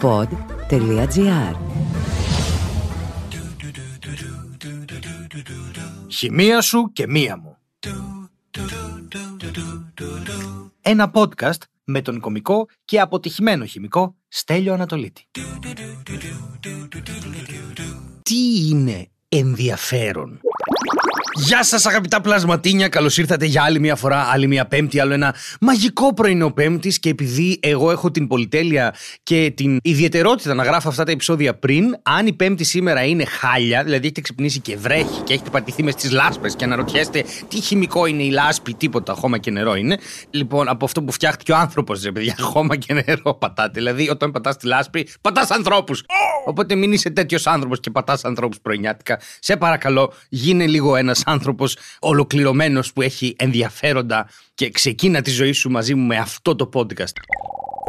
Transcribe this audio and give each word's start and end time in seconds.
pod.gr 0.00 1.54
Χημεία 6.08 6.60
σου 6.60 6.90
και 6.92 7.06
μία 7.06 7.36
μου. 7.36 7.56
Ένα 10.80 11.10
podcast 11.14 11.58
με 11.84 12.02
τον 12.02 12.20
κομικό 12.20 12.66
και 12.84 13.00
αποτυχημένο 13.00 13.64
χημικό 13.64 14.14
Στέλιο 14.28 14.72
Ανατολίτη. 14.72 15.26
Τι 18.22 18.68
είναι 18.68 19.08
ενδιαφέρον; 19.28 20.40
Γεια 21.42 21.64
σας, 21.64 21.86
αγαπητά 21.86 22.20
πλασματίνια. 22.20 22.88
Καλώς 22.88 23.18
ήρθατε 23.18 23.46
για 23.46 23.62
άλλη 23.62 23.80
μια 23.80 23.96
φορά, 23.96 24.28
άλλη 24.32 24.46
μια 24.46 24.66
Πέμπτη, 24.66 25.00
άλλο 25.00 25.12
ένα 25.12 25.34
μαγικό 25.60 26.14
πρωινό 26.14 26.50
Πέμπτης. 26.50 26.98
Και 26.98 27.08
επειδή 27.08 27.58
εγώ 27.62 27.90
έχω 27.90 28.10
την 28.10 28.26
πολυτέλεια 28.26 28.94
και 29.22 29.52
την 29.56 29.78
ιδιαιτερότητα 29.82 30.54
να 30.54 30.62
γράφω 30.62 30.88
αυτά 30.88 31.04
τα 31.04 31.10
επεισόδια 31.10 31.54
πριν, 31.54 31.96
αν 32.02 32.26
η 32.26 32.32
Πέμπτη 32.32 32.64
σήμερα 32.64 33.04
είναι 33.04 33.24
χάλια, 33.24 33.84
δηλαδή 33.84 34.04
έχετε 34.04 34.20
ξυπνήσει 34.20 34.60
και 34.60 34.76
βρέχει 34.76 35.20
και 35.24 35.32
έχετε 35.32 35.50
πατηθεί 35.50 35.82
μες 35.82 35.92
στις 35.92 36.10
λάσπες 36.10 36.56
και 36.56 36.64
αναρωτιέστε 36.64 37.24
τι 37.48 37.60
χημικό 37.60 38.06
είναι 38.06 38.22
η 38.22 38.30
λάσπη, 38.30 38.74
τίποτα, 38.74 39.12
χώμα 39.14 39.38
και 39.38 39.50
νερό 39.50 39.74
είναι. 39.74 39.98
Λοιπόν, 40.30 40.68
από 40.68 40.84
αυτό 40.84 41.02
που 41.02 41.12
φτιάχτηκε 41.12 41.52
ο 41.52 41.56
άνθρωπος, 41.56 42.02
ρε 42.02 42.12
παιδιά, 42.12 42.34
χώμα 42.52 42.76
και 42.76 43.02
νερό 43.06 43.34
πατάτε. 43.34 43.70
Δηλαδή, 43.72 44.08
όταν 44.10 44.30
πατάς 44.30 44.56
τη 44.56 44.66
λάσπη, 44.66 45.08
πατάς 45.20 45.50
ανθρώπους. 45.50 46.04
Οπότε 46.44 46.74
μην 46.74 46.92
είσαι 46.92 47.10
τέτοιος 47.10 47.46
άνθρωπος 47.46 47.80
και 47.80 47.90
πατάς 47.90 48.24
ανθρώπους 48.24 48.60
πρωινιάτικα. 48.60 49.20
Σε 49.38 49.56
παρακαλώ, 49.56 50.12
γίνε 50.28 50.66
λίγο 50.66 50.96
ένας 50.96 51.22
άνθρωπος 51.30 51.76
ολοκληρωμένος 51.98 52.92
που 52.92 53.02
έχει 53.02 53.34
ενδιαφέροντα 53.38 54.28
και 54.54 54.70
ξεκίνα 54.70 55.22
τη 55.22 55.30
ζωή 55.30 55.52
σου 55.52 55.70
μαζί 55.70 55.94
μου 55.94 56.06
με 56.06 56.16
αυτό 56.16 56.54
το 56.54 56.68
podcast. 56.74 57.14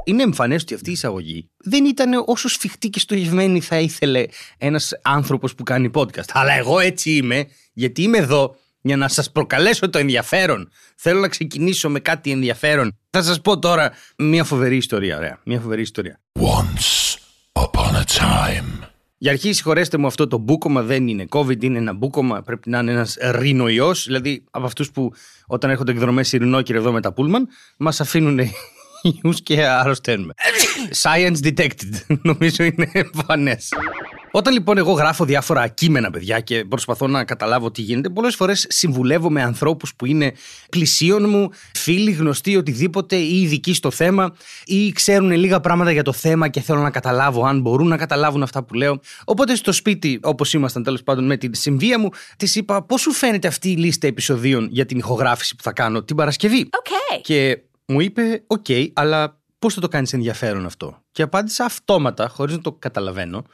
Είναι 0.04 0.24
εμφανές 0.24 0.62
ότι 0.62 0.74
αυτή 0.74 0.90
η 0.90 0.94
εισαγωγή 0.94 1.50
δεν 1.58 1.86
ήταν 1.86 2.24
όσο 2.26 2.50
σφιχτή 2.50 2.90
και 2.90 3.00
στοχευμένη 3.00 3.62
θα 3.62 3.80
ήθελε 3.80 4.26
ένας 4.58 5.00
άνθρωπος 5.02 5.56
που 5.56 5.64
κάνει 5.64 5.92
podcast. 5.94 6.30
Αλλά 6.32 6.54
εγώ 6.54 6.80
έτσι 6.80 7.12
είμαι, 7.12 7.48
γιατί 7.74 8.02
είμαι 8.02 8.18
εδώ 8.18 8.56
για 8.82 8.98
να 8.98 9.08
σας 9.08 9.32
προκαλέσω 9.32 9.90
το 9.90 9.98
ενδιαφέρον. 9.98 10.70
Θέλω 10.96 11.20
να 11.20 11.28
ξεκινήσω 11.28 11.90
με 11.90 12.00
κάτι 12.00 12.32
ενδιαφέρον. 12.32 12.98
Θα 13.10 13.24
σας 13.24 13.42
πω 13.42 13.60
τώρα 13.60 13.92
μια 14.18 14.44
φοβερή 14.44 14.76
ιστορία, 14.76 15.18
ωραία. 15.18 15.40
Μια 15.44 15.60
φοβερή 15.60 15.82
ιστορία. 15.82 16.20
Once 16.40 17.16
upon 17.54 17.96
a 17.96 18.06
time. 18.20 18.91
Για 19.24 19.32
αρχή, 19.32 19.54
συγχωρέστε 19.54 19.98
μου, 19.98 20.08
αυτό 20.08 20.28
το 20.28 20.38
μπούκομα 20.38 20.82
δεν 20.82 21.08
είναι 21.08 21.26
COVID, 21.30 21.64
είναι 21.64 21.78
ένα 21.78 21.94
μπούκομα. 21.94 22.42
Πρέπει 22.42 22.70
να 22.70 22.80
είναι 22.80 22.92
ένας 22.92 23.18
ρηνοϊός. 23.32 24.06
Δηλαδή, 24.06 24.44
από 24.52 24.66
αυτούς 24.66 24.92
που 24.92 25.14
όταν 25.48 25.70
έρχονται 25.70 25.92
εκδρομές 25.92 26.34
ειρηνόκυρε 26.34 26.78
εδώ 26.78 26.92
με 26.92 27.02
τα 27.02 27.14
πούλμαν, 27.14 27.48
μας 27.78 28.02
αφήνουν 28.02 28.40
ιούς 29.24 29.42
και 29.42 29.66
αρρωσταίνουμε. 29.66 30.34
Science 31.02 31.38
detected. 31.44 31.94
Νομίζω 32.22 32.64
είναι 32.64 32.90
εμφανές. 32.94 33.70
Όταν 34.34 34.54
λοιπόν 34.54 34.78
εγώ 34.78 34.92
γράφω 34.92 35.26
διάφορα 35.26 35.68
κείμενα, 35.68 36.10
παιδιά, 36.10 36.40
και 36.40 36.66
προσπαθώ 36.66 37.08
να 37.08 37.24
καταλάβω 37.24 37.72
τι 37.72 37.82
γίνεται, 37.82 38.10
πολλές 38.10 38.36
φορές 38.36 38.66
συμβουλεύω 38.70 39.30
με 39.30 39.42
ανθρώπους 39.42 39.96
που 39.96 40.06
είναι 40.06 40.34
πλησίον 40.70 41.30
μου, 41.30 41.50
φίλοι, 41.74 42.12
γνωστοί, 42.12 42.56
οτιδήποτε, 42.56 43.16
ή 43.16 43.42
ειδικοί 43.42 43.74
στο 43.74 43.92
θέμα, 43.92 44.36
ή 44.66 44.92
ξέρουν 44.92 45.32
λίγα 45.32 45.60
πράγματα 45.60 45.92
για 45.92 46.04
το 46.04 46.14
θέμα 46.14 46.48
και 46.48 46.62
θέλω 46.62 46.80
να 46.80 46.90
καταλάβω 46.90 47.46
αν 47.46 47.62
μπορούν 47.62 47.88
να 47.88 47.98
καταλάβουν 47.98 48.44
αυτά 48.44 48.64
που 48.64 48.74
λέω. 48.74 49.00
Οπότε 49.26 49.56
στο 49.56 49.72
σπίτι, 49.72 50.20
όπως 50.24 50.54
ήμασταν 50.54 50.84
τέλος 50.84 51.04
πάντων 51.04 51.26
με 51.26 51.38
την 51.38 51.54
συμβία 51.56 52.00
μου, 52.00 52.10
της 52.38 52.56
είπα 52.56 52.84
πώς 52.84 53.02
σου 53.02 53.12
φαίνεται 53.12 53.48
αυτή 53.48 53.70
η 53.72 53.76
λίστα 53.76 54.08
επεισοδίων 54.08 54.68
για 54.72 54.86
την 54.86 54.98
ηχογράφηση 54.98 55.56
που 55.56 55.64
θα 55.64 55.72
κάνω 55.72 56.04
την 56.04 56.16
Παρασκευή; 56.16 56.70
Okay. 56.72 57.20
Και 57.22 57.62
μου 57.86 58.00
είπε, 58.00 58.44
Οκ, 58.48 58.66
αλλά 58.94 59.41
πώς 59.62 59.74
θα 59.74 59.82
το 59.82 59.88
κάνεις 59.88 60.14
ενδιαφέρον 60.14 60.66
αυτό; 60.66 61.02
Και 61.12 61.22
απάντησα 61.22 61.66
αυτόματα, 61.66 62.28
χωρίς 62.28 62.56
να 62.56 62.62
το 62.62 62.72
καταλαβαίνω. 62.72 63.46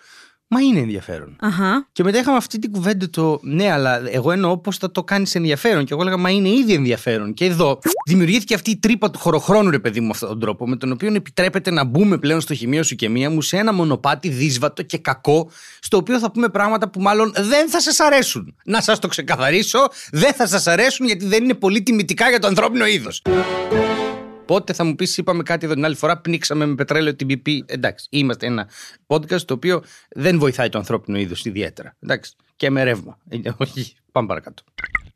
Μα 0.49 0.61
είναι 0.61 0.79
ενδιαφέρον. 0.79 1.35
Αχα. 1.39 1.87
Και 1.91 2.03
μετά 2.03 2.19
είχαμε 2.19 2.37
αυτή 2.37 2.59
την 2.59 2.71
κουβέντα 2.71 3.09
το 3.09 3.39
ναι, 3.41 3.71
αλλά 3.71 4.09
εγώ 4.09 4.31
εννοώ 4.31 4.57
πώς 4.57 4.77
θα 4.77 4.91
το 4.91 5.03
κάνεις 5.03 5.35
ενδιαφέρον. 5.35 5.85
Και 5.85 5.93
εγώ 5.93 6.01
έλεγα 6.01 6.17
Μα 6.17 6.29
είναι 6.29 6.49
ήδη 6.49 6.73
ενδιαφέρον. 6.73 7.33
Και 7.33 7.45
εδώ 7.45 7.79
δημιουργήθηκε 8.05 8.53
αυτή 8.53 8.71
η 8.71 8.77
τρύπα 8.77 9.11
του 9.11 9.19
χωροχρόνου, 9.19 9.69
ρε 9.69 9.79
παιδί 9.79 9.99
μου, 9.99 10.09
αυτόν 10.09 10.29
τον 10.29 10.39
τρόπο, 10.39 10.67
με 10.67 10.75
τον 10.75 10.91
οποίο 10.91 11.13
επιτρέπεται 11.13 11.71
να 11.71 11.83
μπούμε 11.83 12.17
πλέον 12.17 12.41
στο 12.41 12.53
χημείο 12.53 12.83
σου 12.83 12.95
και 12.95 13.09
μία 13.09 13.29
μου 13.29 13.41
σε 13.41 13.57
ένα 13.57 13.73
μονοπάτι 13.73 14.29
δύσβατο 14.29 14.83
και 14.83 14.97
κακό, 14.97 15.49
στο 15.79 15.97
οποίο 15.97 16.19
θα 16.19 16.31
πούμε 16.31 16.49
πράγματα 16.49 16.89
που 16.89 17.01
μάλλον 17.01 17.33
δεν 17.35 17.69
θα 17.69 17.81
σας 17.81 17.99
αρέσουν. 17.99 18.55
Να 18.65 18.81
σας 18.81 18.99
το 18.99 19.07
ξεκαθαρίσω, 19.07 19.79
δεν 20.11 20.33
θα 20.33 20.47
σας 20.47 20.67
αρέσουν 20.67 21.05
γιατί 21.05 21.25
δεν 21.25 21.43
είναι 21.43 21.53
πολύ 21.53 21.83
τιμητικά 21.83 22.29
για 22.29 22.39
το 22.39 22.47
ανθρώπινο 22.47 22.85
είδος. 22.85 23.21
Πότε 24.47 24.73
θα 24.73 24.83
μου 24.83 24.95
πεις, 24.95 25.17
είπαμε 25.17 25.43
κάτι 25.43 25.65
εδώ 25.65 25.73
την 25.73 25.85
άλλη 25.85 25.95
φορά, 25.95 26.17
πνίξαμε 26.17 26.65
με 26.65 26.75
πετρέλαιο 26.75 27.15
την 27.15 27.27
BP. 27.29 27.59
Εντάξει, 27.65 28.07
είμαστε 28.09 28.45
ένα 28.45 28.69
podcast 29.07 29.41
το 29.41 29.53
οποίο 29.53 29.83
δεν 30.09 30.39
βοηθάει 30.39 30.69
το 30.69 30.77
ανθρώπινο 30.77 31.17
είδος 31.17 31.45
ιδιαίτερα. 31.45 31.95
Εντάξει, 31.99 32.33
και 32.55 32.69
με 32.69 32.83
ρεύμα. 32.83 33.17
Ε, 33.29 33.37
Όχι, 33.57 33.95
πάμε 34.11 34.27
παρακάτω. 34.27 34.63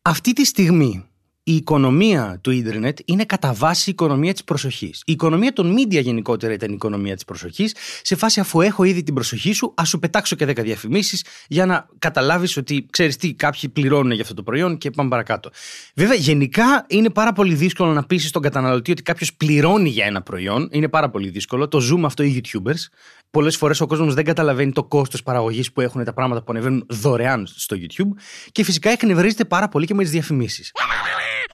Αυτή 0.02 0.34
τη 0.34 0.46
στιγμή 0.46 1.11
η 1.52 1.56
οικονομία 1.56 2.40
του 2.42 2.52
ίντερνετ 2.52 3.00
είναι 3.06 3.26
κατά 3.26 3.54
βάση 3.54 3.90
η 3.90 3.92
οικονομία 3.92 4.34
της 4.34 4.44
προσοχής. 4.44 5.04
Η 5.06 5.12
οικονομία 5.12 5.54
των 5.54 5.76
media 5.78 6.02
γενικότερα 6.02 6.54
ήταν 6.54 6.70
η 6.70 6.74
οικονομία 6.76 7.16
της 7.16 7.26
προσοχής. 7.26 7.76
Σε 8.02 8.16
φάση 8.16 8.40
αφού 8.40 8.62
έχω 8.62 8.84
ήδη 8.84 9.04
την 9.04 9.14
προσοχή 9.14 9.54
σου, 9.54 9.74
ας 9.78 9.90
σου 9.90 10.00
πετάξω 10.00 10.36
και 10.36 10.46
10 10.46 10.64
διαφημίσεις 10.64 11.26
για 11.48 11.66
να 11.66 11.88
καταλάβεις 12.00 12.58
ότι 12.58 12.86
ξέρεις 12.90 13.18
τι, 13.18 13.34
κάποιοι 13.34 13.70
πληρώνουν 13.70 14.12
για 14.12 14.22
αυτό 14.22 14.34
το 14.34 14.44
προϊόν 14.44 14.78
και 14.78 14.92
πάμε 14.92 15.10
παρακάτω. 15.10 15.50
Βέβαια, 15.96 16.16
γενικά 16.16 16.86
είναι 16.88 17.10
πάρα 17.10 17.34
πολύ 17.34 17.54
δύσκολο 17.54 17.94
να 17.94 18.04
πείσει 18.04 18.32
τον 18.32 18.42
καταναλωτή 18.42 18.92
ότι 18.92 19.02
κάποιος 19.02 19.34
πληρώνει 19.34 19.90
για 19.90 20.06
ένα 20.06 20.22
προϊόν. 20.22 20.70
Είναι 20.72 20.88
πάρα 20.88 21.10
πολύ 21.10 21.30
δύσκολο. 21.30 21.68
Το 21.68 21.80
zoom 21.92 22.04
αυτό 22.06 22.24
οι 22.24 22.42
YouTubers. 22.44 22.88
Πολλές 23.32 23.58
φορές 23.58 23.82
ο 23.82 23.88
κόσμος 23.88 24.14
δεν 24.14 24.26
καταλαβαίνει 24.26 24.72
το 24.72 24.84
κόστος 24.84 25.24
παραγωγής 25.24 25.72
που 25.72 25.82
έχουν 25.82 26.04
τα 26.04 26.14
πράγματα 26.14 26.44
που 26.44 26.52
ανεβαίνουν 26.52 26.86
δωρεάν 26.90 27.48
στο 27.56 27.78
YouTube. 27.80 28.10
Και 28.52 28.64
φυσικά 28.64 28.90
εκνευρίζεται 28.90 29.46
πάρα 29.46 29.68
πολύ 29.68 29.86
και 29.86 29.94
με 29.94 30.04
τις 30.04 30.12
διαφημίσεις. 30.12 30.72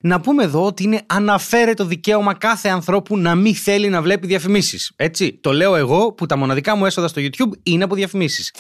Να 0.02 0.20
πούμε 0.20 0.44
εδώ 0.44 0.66
ότι 0.66 0.84
είναι 0.84 1.02
αναφέρετο 1.06 1.86
δικαίωμα 1.86 2.34
κάθε 2.34 2.70
ανθρώπου 2.70 3.18
να 3.18 3.36
μην 3.36 3.56
θέλει 3.56 3.90
να 3.90 4.02
βλέπει 4.02 4.28
διαφημίσεις. 4.28 4.92
Έτσι. 4.96 5.40
Το 5.42 5.52
λέω 5.54 5.76
εγώ 5.76 6.14
που 6.14 6.26
τα 6.26 6.38
μοναδικά 6.38 6.76
μου 6.76 6.86
έσοδα 6.86 7.08
στο 7.08 7.22
YouTube 7.22 7.52
είναι 7.64 7.84
από 7.84 7.96
διαφημίσεις. 7.96 8.54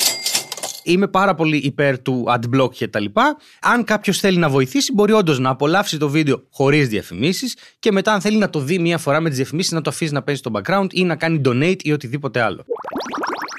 Είμαι 0.84 1.08
πάρα 1.08 1.36
πολύ 1.36 1.58
υπέρ 1.58 2.02
του 2.02 2.26
adblock 2.28 2.72
και 2.72 2.88
τα 2.88 3.00
λοιπά. 3.00 3.38
Αν 3.62 3.84
κάποιος 3.84 4.20
θέλει 4.20 4.38
να 4.38 4.50
βοηθήσει, 4.50 4.94
μπορεί 4.94 5.12
όντως 5.12 5.40
να 5.40 5.50
απολαύσει 5.50 5.98
το 5.98 6.10
βίντεο 6.10 6.44
χωρίς 6.52 6.88
διαφημίσεις 6.88 7.58
και 7.80 7.92
μετά, 7.92 8.14
αν 8.14 8.22
θέλει 8.22 8.38
να 8.38 8.50
το 8.50 8.60
δει 8.60 8.80
μία 8.80 8.98
φορά 8.98 9.20
με 9.20 9.28
τις 9.28 9.38
διαφημίσεις, 9.38 9.72
να 9.72 9.82
το 9.82 9.90
αφήσει 9.90 10.14
να 10.14 10.22
παίζει 10.22 10.42
στο 10.42 10.52
background 10.54 10.88
ή 10.92 11.04
να 11.04 11.16
κάνει 11.16 11.42
donate 11.46 11.82
ή 11.82 11.92
οτιδήποτε 11.92 12.42
άλλο. 12.42 12.64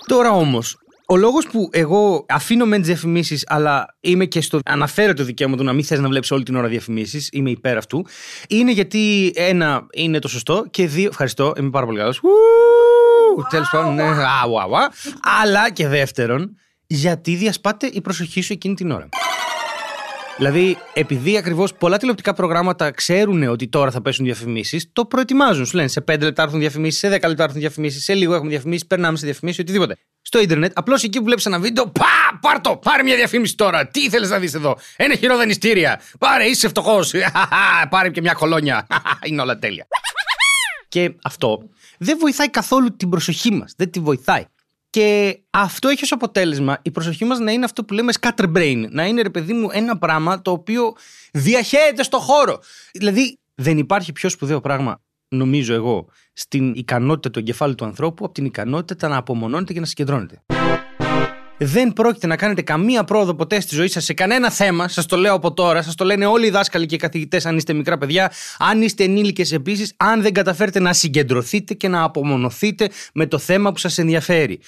Τώρα 0.07 0.31
όμως, 0.31 0.77
ο 1.11 1.17
λόγος 1.17 1.47
που 1.47 1.69
εγώ 1.73 2.27
αφήνω 2.29 2.67
μεν 2.67 2.79
τις 2.79 2.89
διαφημίσεις, 2.89 3.45
αλλά 3.47 3.97
είμαι 4.01 4.25
και 4.25 4.41
στο 4.41 4.59
αναφέρω 4.65 5.15
το 5.15 5.25
δικαίωμα 5.25 5.57
του 5.57 5.65
να 5.65 5.73
μην 5.73 5.85
θες 5.85 6.01
να 6.01 6.09
βλέπεις 6.09 6.31
όλη 6.31 6.43
την 6.43 6.57
ώρα 6.57 6.69
διαφημίσεις, 6.69 7.29
είμαι 7.33 7.51
υπέρ 7.51 7.77
αυτού, 7.77 8.07
είναι 8.49 8.73
γιατί 8.73 9.33
ένα 9.35 9.87
είναι 9.93 10.19
το 10.19 10.29
σωστό 10.29 10.67
και 10.71 10.87
δύο. 10.87 11.09
Ευχαριστώ, 11.09 11.53
είμαι 11.59 11.71
πάρα 11.71 11.87
πολύ 11.87 11.99
καλός. 11.99 12.21
Τέλος 13.51 13.69
πάντων, 13.71 13.95
ναι, 13.95 14.03
αου, 14.03 14.61
αου, 14.61 14.79
αου. 14.79 14.89
Αλλά 15.43 15.71
και 15.71 15.89
δεύτερον, 15.89 16.57
γιατί 16.87 17.35
διασπάται 17.35 17.87
η 17.93 18.01
προσοχή 18.01 18.41
σου 18.41 18.53
εκείνη 18.53 18.75
την 18.75 18.91
ώρα. 18.91 19.09
Δηλαδή, 20.39 20.79
επειδή 20.93 21.37
ακριβώς 21.37 21.75
πολλά 21.75 21.97
τηλεοπτικά 21.97 22.35
προγράμματα 22.35 22.91
ξέρουν 22.91 23.43
ότι 23.43 23.69
τώρα 23.69 23.91
θα 23.91 24.03
πέσουν 24.03 24.25
διαφημίσεις, 24.25 24.89
το 24.93 25.05
προετοιμάζουν. 25.05 25.67
Σου 25.67 25.77
λένε 25.77 25.89
σε 25.89 26.05
5 26.13 26.21
λεπτά 26.21 26.43
έρθουν 26.43 26.59
διαφημίσεις, 26.59 26.99
σε 26.99 27.09
10 27.09 27.11
λεπτά 27.11 27.43
έρθουν 27.43 27.61
διαφημίσεις, 27.61 28.05
σε 28.05 28.15
λίγο 28.15 28.35
έχουν 28.35 28.49
διαφημίσεις, 28.49 28.87
περνάμε 28.87 29.17
σε 29.17 29.25
διαφημίσεις, 29.25 29.61
οτιδήποτε. 29.61 29.97
Στο 30.23 30.41
Ιντερνετ, 30.41 30.73
απλώς 30.75 31.03
εκεί 31.03 31.19
που 31.19 31.25
βλέπεις 31.25 31.47
ένα 31.47 31.59
βίντεο, 31.59 31.87
πα! 31.87 32.39
Πάρ 32.41 32.61
το! 32.61 32.77
Πάρε 32.77 33.03
μια 33.03 33.17
διαφήμιση 33.17 33.55
τώρα! 33.55 33.87
Τι 33.87 34.01
ήθελες 34.01 34.31
να 34.31 34.39
δεις 34.39 34.55
εδώ! 34.55 34.79
Ένα 34.97 35.15
χειρό 35.15 35.37
δανειστήρια! 35.37 36.01
Πάρε, 36.19 36.45
είσαι 36.45 36.69
φτωχός! 36.69 37.15
Πάρε 37.91 38.11
και 38.11 38.21
μια 38.21 38.33
κολόνια! 38.33 38.87
Είναι 39.27 39.43
όλα 39.43 39.59
τέλεια. 39.59 39.87
Και 40.89 41.15
αυτό 41.23 41.69
δεν 41.99 42.19
βοηθάει 42.19 42.51
καθόλου 42.51 42.97
την 42.97 43.09
προσοχή 43.09 43.53
μας. 43.53 43.75
Δεν 43.77 43.91
τη 43.91 44.01
βοηθάει. 44.01 44.45
Και 44.91 45.39
αυτό 45.51 45.89
έχει 45.89 46.05
ως 46.05 46.13
αποτέλεσμα 46.13 46.79
η 46.83 46.91
προσοχή 46.91 47.25
μας 47.25 47.39
να 47.39 47.53
είναι 47.53 47.65
αυτό 47.65 47.85
που 47.85 47.95
λέμε 47.95 48.13
scatterbrain. 48.21 48.85
Να 48.91 49.07
είναι, 49.07 49.23
ρε 49.23 49.31
παιδί 49.31 49.53
μου, 49.53 49.69
ένα 49.73 49.99
πράγμα 49.99 50.43
το 50.43 50.51
οποίο 50.51 50.95
διαχέεται 51.33 52.03
στο 52.03 52.19
χώρο. 52.19 52.61
Δηλαδή, 52.93 53.39
δεν 53.55 53.79
υπάρχει 53.79 54.13
πιο 54.13 54.29
σπουδαίο 54.29 54.61
πράγμα, 54.61 55.01
νομίζω 55.29 55.75
εγώ, 55.75 56.09
στην 56.33 56.75
ικανότητα 56.75 57.31
του 57.31 57.39
εγκεφάλου 57.39 57.75
του 57.75 57.85
ανθρώπου 57.85 58.25
από 58.25 58.35
την 58.35 58.45
ικανότητα 58.45 59.09
να 59.09 59.17
απομονώνεται 59.17 59.73
και 59.73 59.81
να 59.81 59.87
συγκεντρώνεται. 59.87 60.43
Δεν 61.61 61.93
πρόκειται 61.93 62.27
να 62.27 62.37
κάνετε 62.37 62.63
καμία 62.63 63.05
πρόοδο 63.05 63.35
ποτέ 63.35 63.61
στη 63.61 63.75
ζωή 63.75 63.89
σας 63.89 64.05
σε 64.05 64.13
κανένα 64.13 64.51
θέμα. 64.51 64.89
Σας 64.89 65.07
το 65.07 65.17
λέω 65.17 65.35
από 65.35 65.53
τώρα. 65.53 65.83
Σας 65.83 65.95
το 65.95 66.05
λένε 66.05 66.27
όλοι 66.27 66.47
οι 66.47 66.51
δάσκαλοι 66.51 66.87
και 66.87 66.95
οι 66.95 66.99
καθηγητές, 66.99 67.47
αν 67.47 67.57
είστε 67.57 67.73
μικρά 67.73 67.99
παιδιά. 67.99 68.33
Αν 68.59 68.83
είστε 68.83 69.05
ενήλικες 69.05 69.53
επίσης, 69.53 69.93
αν 69.97 70.23
δεν 70.23 70.33
καταφέρετε 70.33 70.81
να 70.81 70.93
συγκεντρωθείτε 70.93 71.75
και 71.75 71.89
να 71.89 72.03
απομονωθείτε 72.03 72.91
με 73.15 73.27
το 73.27 73.39
θέμα 73.39 73.73
που 73.73 73.79
σας 73.79 73.99
ενδιαφέρει. 73.99 74.61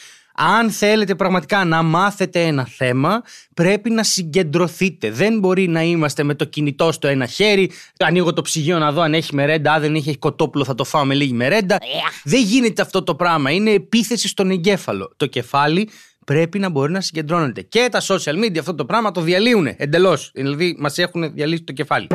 Αν 0.42 0.70
θέλετε 0.70 1.14
πραγματικά 1.14 1.64
να 1.64 1.82
μάθετε 1.82 2.42
ένα 2.42 2.66
θέμα, 2.66 3.22
πρέπει 3.54 3.90
να 3.90 4.02
συγκεντρωθείτε. 4.02 5.10
Δεν 5.10 5.38
μπορεί 5.38 5.68
να 5.68 5.82
είμαστε 5.82 6.22
με 6.22 6.34
το 6.34 6.44
κινητό 6.44 6.92
στο 6.92 7.08
ένα 7.08 7.26
χέρι. 7.26 7.70
Ανοίγω 7.98 8.32
το 8.32 8.42
ψυγείο 8.42 8.78
να 8.78 8.92
δω 8.92 9.00
αν 9.00 9.14
έχει 9.14 9.34
μερέντα. 9.34 9.72
Αν 9.72 9.80
δεν 9.80 9.94
έχει 9.94 10.16
κοτόπουλο, 10.16 10.64
θα 10.64 10.74
το 10.74 10.84
φάω 10.84 11.04
με 11.04 11.14
λίγη 11.14 11.32
μερέντα. 11.32 11.78
Δεν 12.24 12.42
γίνεται 12.42 12.82
αυτό 12.82 13.02
το 13.02 13.14
πράγμα. 13.14 13.50
Είναι 13.50 13.70
επίθεση 13.70 14.28
στον 14.28 14.50
εγκέφαλο. 14.50 15.12
Το 15.16 15.26
κεφάλι 15.26 15.88
πρέπει 16.24 16.58
να 16.58 16.68
μπορεί 16.68 16.92
να 16.92 17.00
συγκεντρώνεται. 17.00 17.62
Και 17.62 17.88
τα 17.90 18.00
social 18.02 18.44
media 18.44 18.58
αυτό 18.58 18.74
το 18.74 18.84
πράγμα 18.84 19.10
το 19.10 19.20
διαλύουν 19.20 19.66
εντελώς. 19.76 20.30
Δηλαδή, 20.34 20.76
μας 20.78 20.98
έχουν 20.98 21.32
διαλύσει 21.32 21.62
το 21.62 21.72
κεφάλι. 21.72 22.06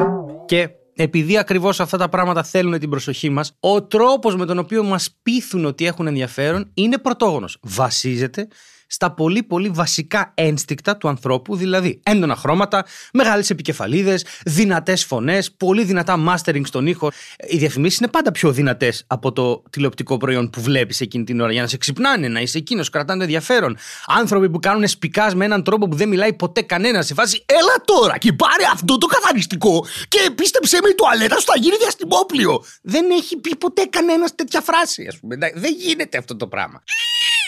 Και 0.45 0.69
επειδή 0.95 1.38
ακριβώς 1.38 1.80
αυτά 1.80 1.97
τα 1.97 2.09
πράγματα 2.09 2.44
θέλουν 2.44 2.80
την 2.80 2.89
προσοχή 2.89 3.30
μας, 3.30 3.57
ο 3.59 3.83
τρόπος 3.83 4.36
με 4.36 4.45
τον 4.45 4.59
οποίο 4.59 4.83
μας 4.83 5.18
πείθουν 5.24 5.65
ότι 5.65 5.86
έχουν 5.86 6.07
ενδιαφέρον 6.07 6.71
είναι 6.74 6.97
πρωτόγονος. 6.97 7.57
Βασίζεται 7.62 8.47
στα 8.87 9.11
πολύ 9.11 9.43
πολύ 9.43 9.69
βασικά 9.69 10.31
ένστικτα 10.35 10.97
του 10.97 11.07
ανθρώπου, 11.07 11.55
δηλαδή 11.55 11.99
έντονα 12.03 12.35
χρώματα, 12.35 12.85
μεγάλες 13.13 13.49
επικεφαλίδες, 13.49 14.25
δυνατές 14.45 15.03
φωνές, 15.03 15.51
πολύ 15.51 15.83
δυνατά 15.83 16.15
mastering 16.27 16.61
στον 16.63 16.87
ήχο. 16.87 17.11
Οι 17.47 17.57
διαφημίσεις 17.57 17.99
είναι 17.99 18.07
πάντα 18.07 18.31
πιο 18.31 18.51
δυνατές 18.51 19.03
από 19.07 19.31
το 19.31 19.63
τηλεοπτικό 19.69 20.17
προϊόν 20.17 20.49
που 20.49 20.61
βλέπεις 20.61 21.01
εκείνη 21.01 21.23
την 21.23 21.39
ώρα 21.39 21.51
για 21.51 21.61
να 21.61 21.67
σε 21.67 21.77
ξυπνάνε, 21.77 22.27
να 22.27 22.39
είσαι 22.39 22.57
εκείνος, 22.57 22.89
κρατάνε 22.89 23.23
ενδιαφέρον. 23.23 23.77
Άνθρωποι 24.05 24.49
που 24.49 24.59
κάνουν 24.59 24.88
σπικάς 24.88 25.35
με 25.35 25.45
έναν 25.45 25.63
τρόπο 25.63 25.88
που 25.88 25.95
δεν 25.95 26.07
μιλάει 26.07 26.33
ποτέ 26.33 26.61
κανένας 26.61 27.05
σε 27.05 27.13
φάση 27.13 27.45
Έλα 27.45 27.81
τώρα 27.85 28.17
και 28.17 28.33
πάρε 28.33 28.63
αυτό 28.73 28.97
το 28.97 29.07
καθαριστικό 29.07 29.85
και 30.07 30.31
πίστεψε 30.35 30.79
με 30.83 30.89
η 30.89 30.95
τουαλέτα 30.95 31.39
σου 31.39 31.45
θα 31.45 31.59
γίνει 31.59 31.75
διαστημόπλιο. 31.77 32.63
Δεν 32.81 33.11
έχει 33.11 33.38
πει 33.38 33.55
ποτέ 33.55 33.85
κανένας 33.85 34.35
τέτοια 34.35 34.61
φράση, 34.61 35.05
ας 35.07 35.19
πούμε. 35.19 35.35
Δεν 35.53 35.73
γίνεται 35.77 36.17
αυτό 36.17 36.35
το 36.35 36.47
πράγμα. 36.47 36.83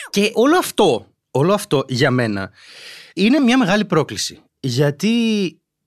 Και 0.09 0.31
όλο 0.33 0.57
αυτό 0.57 1.07
όλο 1.37 1.53
αυτό 1.53 1.83
για 1.87 2.11
μένα 2.11 2.51
είναι 3.13 3.39
μια 3.39 3.57
μεγάλη 3.57 3.85
πρόκληση. 3.85 4.39
Γιατί 4.59 5.11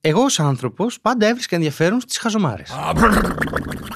εγώ 0.01 0.23
ως 0.23 0.39
άνθρωπος 0.39 0.99
πάντα 1.01 1.27
έβρισκα 1.27 1.55
ενδιαφέρον 1.55 2.01
στις 2.01 2.17
χαζομάρες. 2.17 2.71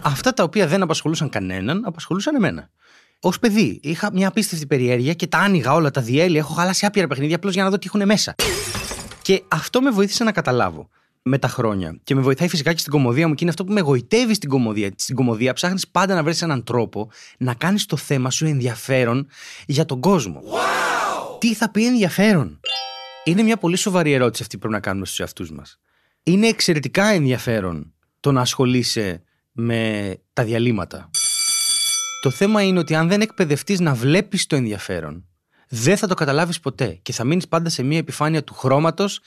Αυτά 0.02 0.34
τα 0.34 0.44
οποία 0.44 0.68
δεν 0.68 0.82
απασχολούσαν 0.82 1.30
κανέναν, 1.30 1.84
απασχολούσαν 1.86 2.36
εμένα. 2.36 2.70
Ω 3.20 3.30
παιδί 3.30 3.80
είχα 3.84 4.10
μια 4.14 4.28
απίστευτη 4.28 4.66
περιέργεια 4.66 5.14
και 5.14 5.28
τα 5.28 5.38
άνοιγα 5.38 5.74
όλα, 5.74 5.92
τα 5.92 6.02
διέλυα. 6.02 6.40
Έχω 6.40 6.54
χαλάσει 6.54 6.86
άπειρα 6.86 7.08
παιχνίδια 7.08 7.36
απλώς 7.36 7.54
για 7.54 7.64
να 7.64 7.70
δω 7.70 7.78
τι 7.78 7.88
έχουν 7.88 8.06
μέσα. 8.06 8.36
Και 9.22 9.44
αυτό 9.48 9.82
με 9.82 9.90
βοήθησε 9.90 10.24
να 10.24 10.32
καταλάβω 10.32 10.90
με 11.22 11.38
τα 11.38 11.48
χρόνια. 11.48 12.00
Και 12.04 12.16
με 12.16 12.22
βοηθάει 12.22 12.48
φυσικά 12.48 12.74
και 12.74 12.80
στην 12.80 12.92
κομμωδία 12.92 13.28
μου 13.28 13.34
και 13.34 13.40
είναι 13.42 13.50
αυτό 13.50 13.64
που 13.66 13.74
με 13.74 13.80
εγωιτεύει 13.80 14.34
στην 14.34 14.50
κομμωδία. 14.50 14.92
Στην 14.96 15.16
κομμωδία 15.16 15.54
ψάχνεις 15.54 15.88
πάντα 15.88 16.16
να 16.16 16.24
βρεις 16.24 16.42
έναν 16.42 16.64
τρόπο 16.64 17.10
να 17.38 17.54
κάνεις 17.54 17.86
το 17.86 17.98
θέμα 17.98 18.30
σου 18.30 18.46
ενδιαφέρον 18.46 19.28
για 19.66 19.86
τον 19.86 20.00
κόσμο 20.00 20.42
τι 21.38 21.54
θα 21.54 21.72
πει 21.72 21.86
ενδιαφέρον; 21.86 22.60
Είναι 23.24 23.44
μια 23.44 23.58
πολύ 23.58 23.76
σοβαρή 23.76 24.12
ερώτηση 24.12 24.42
αυτή 24.42 24.56
που 24.56 24.62
πρέπει 24.62 24.76
να 24.76 24.82
κάνουμε 24.82 25.06
στους 25.06 25.20
εαυτούς 25.20 25.52
μας. 25.52 25.80
Είναι 26.24 26.48
εξαιρετικά 26.48 27.06
ενδιαφέρον 27.06 27.94
το 28.20 28.32
να 28.32 28.42
ασχολείσαι 28.42 29.24
με 29.52 30.14
τα 30.34 30.44
διαλύματα. 30.44 31.10
Το 32.22 32.30
θέμα 32.30 32.62
είναι 32.62 32.80
ότι 32.80 32.96
αν 32.96 33.08
δεν 33.08 33.22
εκπαιδευτείς 33.22 33.80
να 33.80 33.94
βλέπεις 33.94 34.46
το 34.46 34.56
ενδιαφέρον, 34.56 35.26
δεν 35.70 35.98
θα 35.98 36.08
το 36.08 36.14
καταλάβεις 36.14 36.60
ποτέ 36.60 37.00
και 37.02 37.14
θα 37.14 37.24
μείνεις 37.24 37.48
πάντα 37.48 37.70
σε 37.70 37.84
μια 37.84 37.98
επιφάνεια 37.98 38.44
του 38.44 38.54
χρώματος 38.54 39.20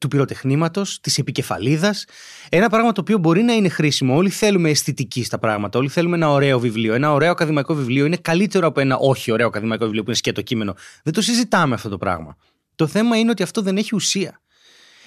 του 0.00 0.08
πυροτεχνήματος, 0.08 1.00
της 1.00 1.18
επικεφαλίδας. 1.18 2.04
Ένα 2.48 2.68
πράγμα 2.68 2.92
το 2.92 3.00
οποίο 3.00 3.18
μπορεί 3.18 3.42
να 3.42 3.52
είναι 3.52 3.68
χρήσιμο. 3.68 4.16
Όλοι 4.16 4.30
θέλουμε 4.30 4.70
αισθητική 4.70 5.24
στα 5.24 5.38
πράγματα. 5.38 5.78
Όλοι 5.78 5.88
θέλουμε 5.88 6.16
ένα 6.16 6.30
ωραίο 6.30 6.58
βιβλίο. 6.58 6.94
Ένα 6.94 7.12
ωραίο 7.12 7.30
ακαδημαϊκό 7.30 7.74
βιβλίο 7.74 8.04
είναι 8.06 8.16
καλύτερο 8.16 8.66
από 8.66 8.80
ένα 8.80 8.96
όχι 8.96 9.32
ωραίο 9.32 9.46
ακαδημαϊκό 9.46 9.84
βιβλίο 9.84 10.02
που 10.02 10.08
είναι 10.08 10.18
σκέτο 10.18 10.42
κείμενο. 10.42 10.74
Δεν 11.04 11.12
το 11.12 11.20
συζητάμε 11.22 11.74
αυτό 11.74 11.88
το 11.88 11.98
πράγμα. 11.98 12.36
Το 12.74 12.86
θέμα 12.86 13.16
είναι 13.16 13.30
ότι 13.30 13.42
αυτό 13.42 13.62
δεν 13.62 13.76
έχει 13.76 13.94
ουσία. 13.94 14.40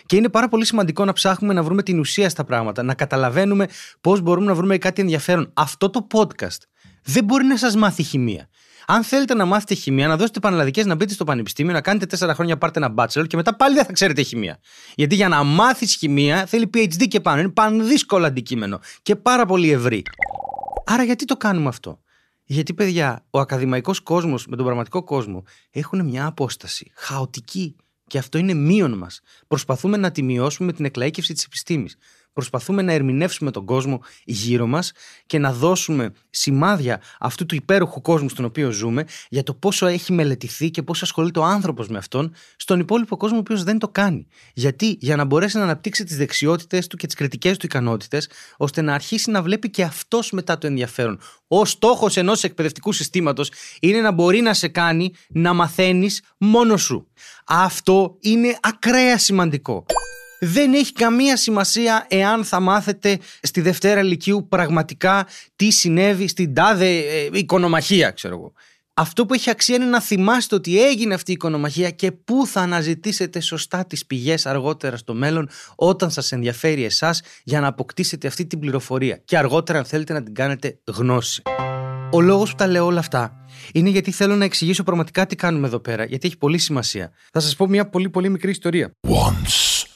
Και 0.05 0.15
είναι 0.15 0.29
πάρα 0.29 0.47
πολύ 0.47 0.65
σημαντικό 0.65 1.05
να 1.05 1.13
ψάχνουμε 1.13 1.53
να 1.53 1.63
βρούμε 1.63 1.83
την 1.83 1.99
ουσία 1.99 2.29
στα 2.29 2.43
πράγματα, 2.43 2.83
να 2.83 2.93
καταλαβαίνουμε 2.93 3.67
πώς 4.01 4.21
μπορούμε 4.21 4.45
να 4.45 4.53
βρούμε 4.53 4.77
κάτι 4.77 5.01
ενδιαφέρον. 5.01 5.51
Αυτό 5.53 5.89
το 5.89 6.07
podcast 6.13 6.57
δεν 7.03 7.23
μπορεί 7.23 7.45
να 7.45 7.57
σας 7.57 7.75
μάθει 7.75 8.03
χημεία. 8.03 8.49
Αν 8.87 9.03
θέλετε 9.03 9.33
να 9.33 9.45
μάθετε 9.45 9.73
χημεία, 9.73 10.07
να 10.07 10.17
δώσετε 10.17 10.39
πανελλαδικές, 10.39 10.85
να 10.85 10.95
μπείτε 10.95 11.13
στο 11.13 11.23
πανεπιστήμιο, 11.23 11.73
να 11.73 11.81
κάνετε 11.81 12.05
τέσσερα 12.05 12.33
χρόνια, 12.33 12.57
πάρτε 12.57 12.79
ένα 12.79 12.93
bachelor 12.97 13.27
και 13.27 13.35
μετά 13.35 13.55
πάλι 13.55 13.75
δεν 13.75 13.85
θα 13.85 13.91
ξέρετε 13.93 14.21
χημεία. 14.21 14.59
Γιατί 14.95 15.15
για 15.15 15.27
να 15.27 15.43
μάθεις 15.43 15.95
χημεία 15.95 16.45
θέλει 16.45 16.69
PhD 16.73 17.07
και 17.07 17.19
πάνω. 17.19 17.39
Είναι 17.39 17.49
πανδύσκολο 17.49 18.25
αντικείμενο 18.25 18.79
και 19.01 19.15
πάρα 19.15 19.45
πολύ 19.45 19.71
ευρύ. 19.71 20.03
Άρα 20.85 21.03
γιατί 21.03 21.25
το 21.25 21.37
κάνουμε 21.37 21.67
αυτό; 21.67 21.99
Γιατί, 22.43 22.73
παιδιά, 22.73 23.25
ο 23.29 23.39
ακαδημαϊκός 23.39 23.99
κόσμος 23.99 24.47
με 24.47 24.55
τον 24.55 24.65
πραγματικό 24.65 25.03
κόσμο 25.03 25.43
έχουν 25.71 26.05
μια 26.05 26.25
απόσταση 26.25 26.91
χαοτική 26.95 27.75
και 28.07 28.17
αυτό 28.17 28.37
είναι 28.37 28.53
μείον 28.53 28.97
μας. 28.97 29.19
Προσπαθούμε 29.47 29.97
να 29.97 30.11
τη 30.11 30.23
μειώσουμε 30.23 30.67
με 30.67 30.73
την 30.73 30.85
εκλαίκευση 30.85 31.33
της 31.33 31.43
επιστήμης. 31.43 31.97
Προσπαθούμε 32.33 32.81
να 32.81 32.91
ερμηνεύσουμε 32.91 33.51
τον 33.51 33.65
κόσμο 33.65 34.01
γύρω 34.23 34.67
μας 34.67 34.91
και 35.25 35.39
να 35.39 35.53
δώσουμε 35.53 36.13
σημάδια 36.29 37.01
αυτού 37.19 37.45
του 37.45 37.55
υπέροχου 37.55 38.01
κόσμου 38.01 38.29
στον 38.29 38.45
οποίο 38.45 38.71
ζούμε 38.71 39.05
για 39.29 39.43
το 39.43 39.53
πόσο 39.53 39.85
έχει 39.85 40.13
μελετηθεί 40.13 40.69
και 40.69 40.83
πόσο 40.83 41.05
ασχολείται 41.05 41.39
ο 41.39 41.43
άνθρωπος 41.43 41.87
με 41.87 41.97
αυτόν 41.97 42.33
στον 42.55 42.79
υπόλοιπο 42.79 43.17
κόσμο 43.17 43.37
ο 43.37 43.39
οποίος 43.39 43.63
δεν 43.63 43.79
το 43.79 43.87
κάνει. 43.87 44.27
Γιατί; 44.53 44.97
Για 44.99 45.15
να 45.15 45.23
μπορέσει 45.25 45.57
να 45.57 45.63
αναπτύξει 45.63 46.03
τις 46.03 46.17
δεξιότητες 46.17 46.87
του 46.87 46.97
και 46.97 47.05
τις 47.05 47.15
κριτικές 47.15 47.57
του 47.57 47.65
ικανότητες 47.65 48.29
ώστε 48.57 48.81
να 48.81 48.93
αρχίσει 48.93 49.31
να 49.31 49.41
βλέπει 49.41 49.69
και 49.69 49.83
αυτός 49.83 50.31
μετά 50.31 50.57
το 50.57 50.67
ενδιαφέρον. 50.67 51.19
Ο 51.47 51.65
στόχος 51.65 52.17
ενός 52.17 52.43
εκπαιδευτικού 52.43 52.91
συστήματος 52.91 53.51
είναι 53.79 54.01
να 54.01 54.11
μπορεί 54.11 54.41
να 54.41 54.53
σε 54.53 54.67
κάνει 54.67 55.13
να 55.29 55.53
μαθαίνεις 55.53 56.21
μόνος 56.37 56.81
σου. 56.81 57.07
Αυτό 57.45 58.17
είναι 58.19 58.57
ακραία 58.61 59.17
σημαντικό 59.17 59.85
δεν 60.45 60.73
έχει 60.73 60.93
καμία 60.93 61.37
σημασία 61.37 62.05
εάν 62.09 62.43
θα 62.43 62.59
μάθετε 62.59 63.19
στη 63.41 63.61
Δευτέρα 63.61 64.01
Λυκείου 64.01 64.47
πραγματικά 64.49 65.27
τι 65.55 65.71
συνέβη 65.71 66.27
στην 66.27 66.53
τάδε 66.53 66.97
ε, 66.97 67.29
οικονομαχία, 67.31 68.11
ξέρω 68.11 68.35
εγώ. 68.35 68.53
Αυτό 68.95 69.25
που 69.25 69.33
έχει 69.33 69.49
αξία 69.49 69.75
είναι 69.75 69.85
να 69.85 70.01
θυμάστε 70.01 70.55
ότι 70.55 70.83
έγινε 70.83 71.13
αυτή 71.13 71.31
η 71.31 71.33
οικονομαχία 71.33 71.89
και 71.89 72.11
πού 72.11 72.47
θα 72.47 72.61
αναζητήσετε 72.61 73.39
σωστά 73.39 73.85
τις 73.85 74.05
πηγές 74.05 74.45
αργότερα 74.45 74.97
στο 74.97 75.13
μέλλον 75.13 75.49
όταν 75.75 76.11
σας 76.11 76.31
ενδιαφέρει 76.31 76.83
εσάς 76.83 77.21
για 77.43 77.59
να 77.59 77.67
αποκτήσετε 77.67 78.27
αυτή 78.27 78.45
την 78.45 78.59
πληροφορία 78.59 79.21
και 79.25 79.37
αργότερα 79.37 79.79
αν 79.79 79.85
θέλετε 79.85 80.13
να 80.13 80.23
την 80.23 80.33
κάνετε 80.33 80.79
γνώση. 80.87 81.41
Ο 82.11 82.21
λόγος 82.21 82.49
που 82.49 82.55
τα 82.55 82.67
λέω 82.67 82.85
όλα 82.85 82.99
αυτά 82.99 83.45
είναι 83.73 83.89
γιατί 83.89 84.11
θέλω 84.11 84.35
να 84.35 84.45
εξηγήσω 84.45 84.83
πραγματικά 84.83 85.25
τι 85.25 85.35
κάνουμε 85.35 85.67
εδώ 85.67 85.79
πέρα, 85.79 86.05
γιατί 86.05 86.27
έχει 86.27 86.37
πολύ 86.37 86.57
σημασία. 86.57 87.11
Θα 87.31 87.39
σας 87.39 87.55
πω 87.55 87.67
μια 87.67 87.89
πολύ 87.89 88.09
πολύ 88.09 88.29
μικρή 88.29 88.51
ιστορία. 88.51 88.91
Once 89.07 89.13
upon 89.13 89.89
a 89.89 89.92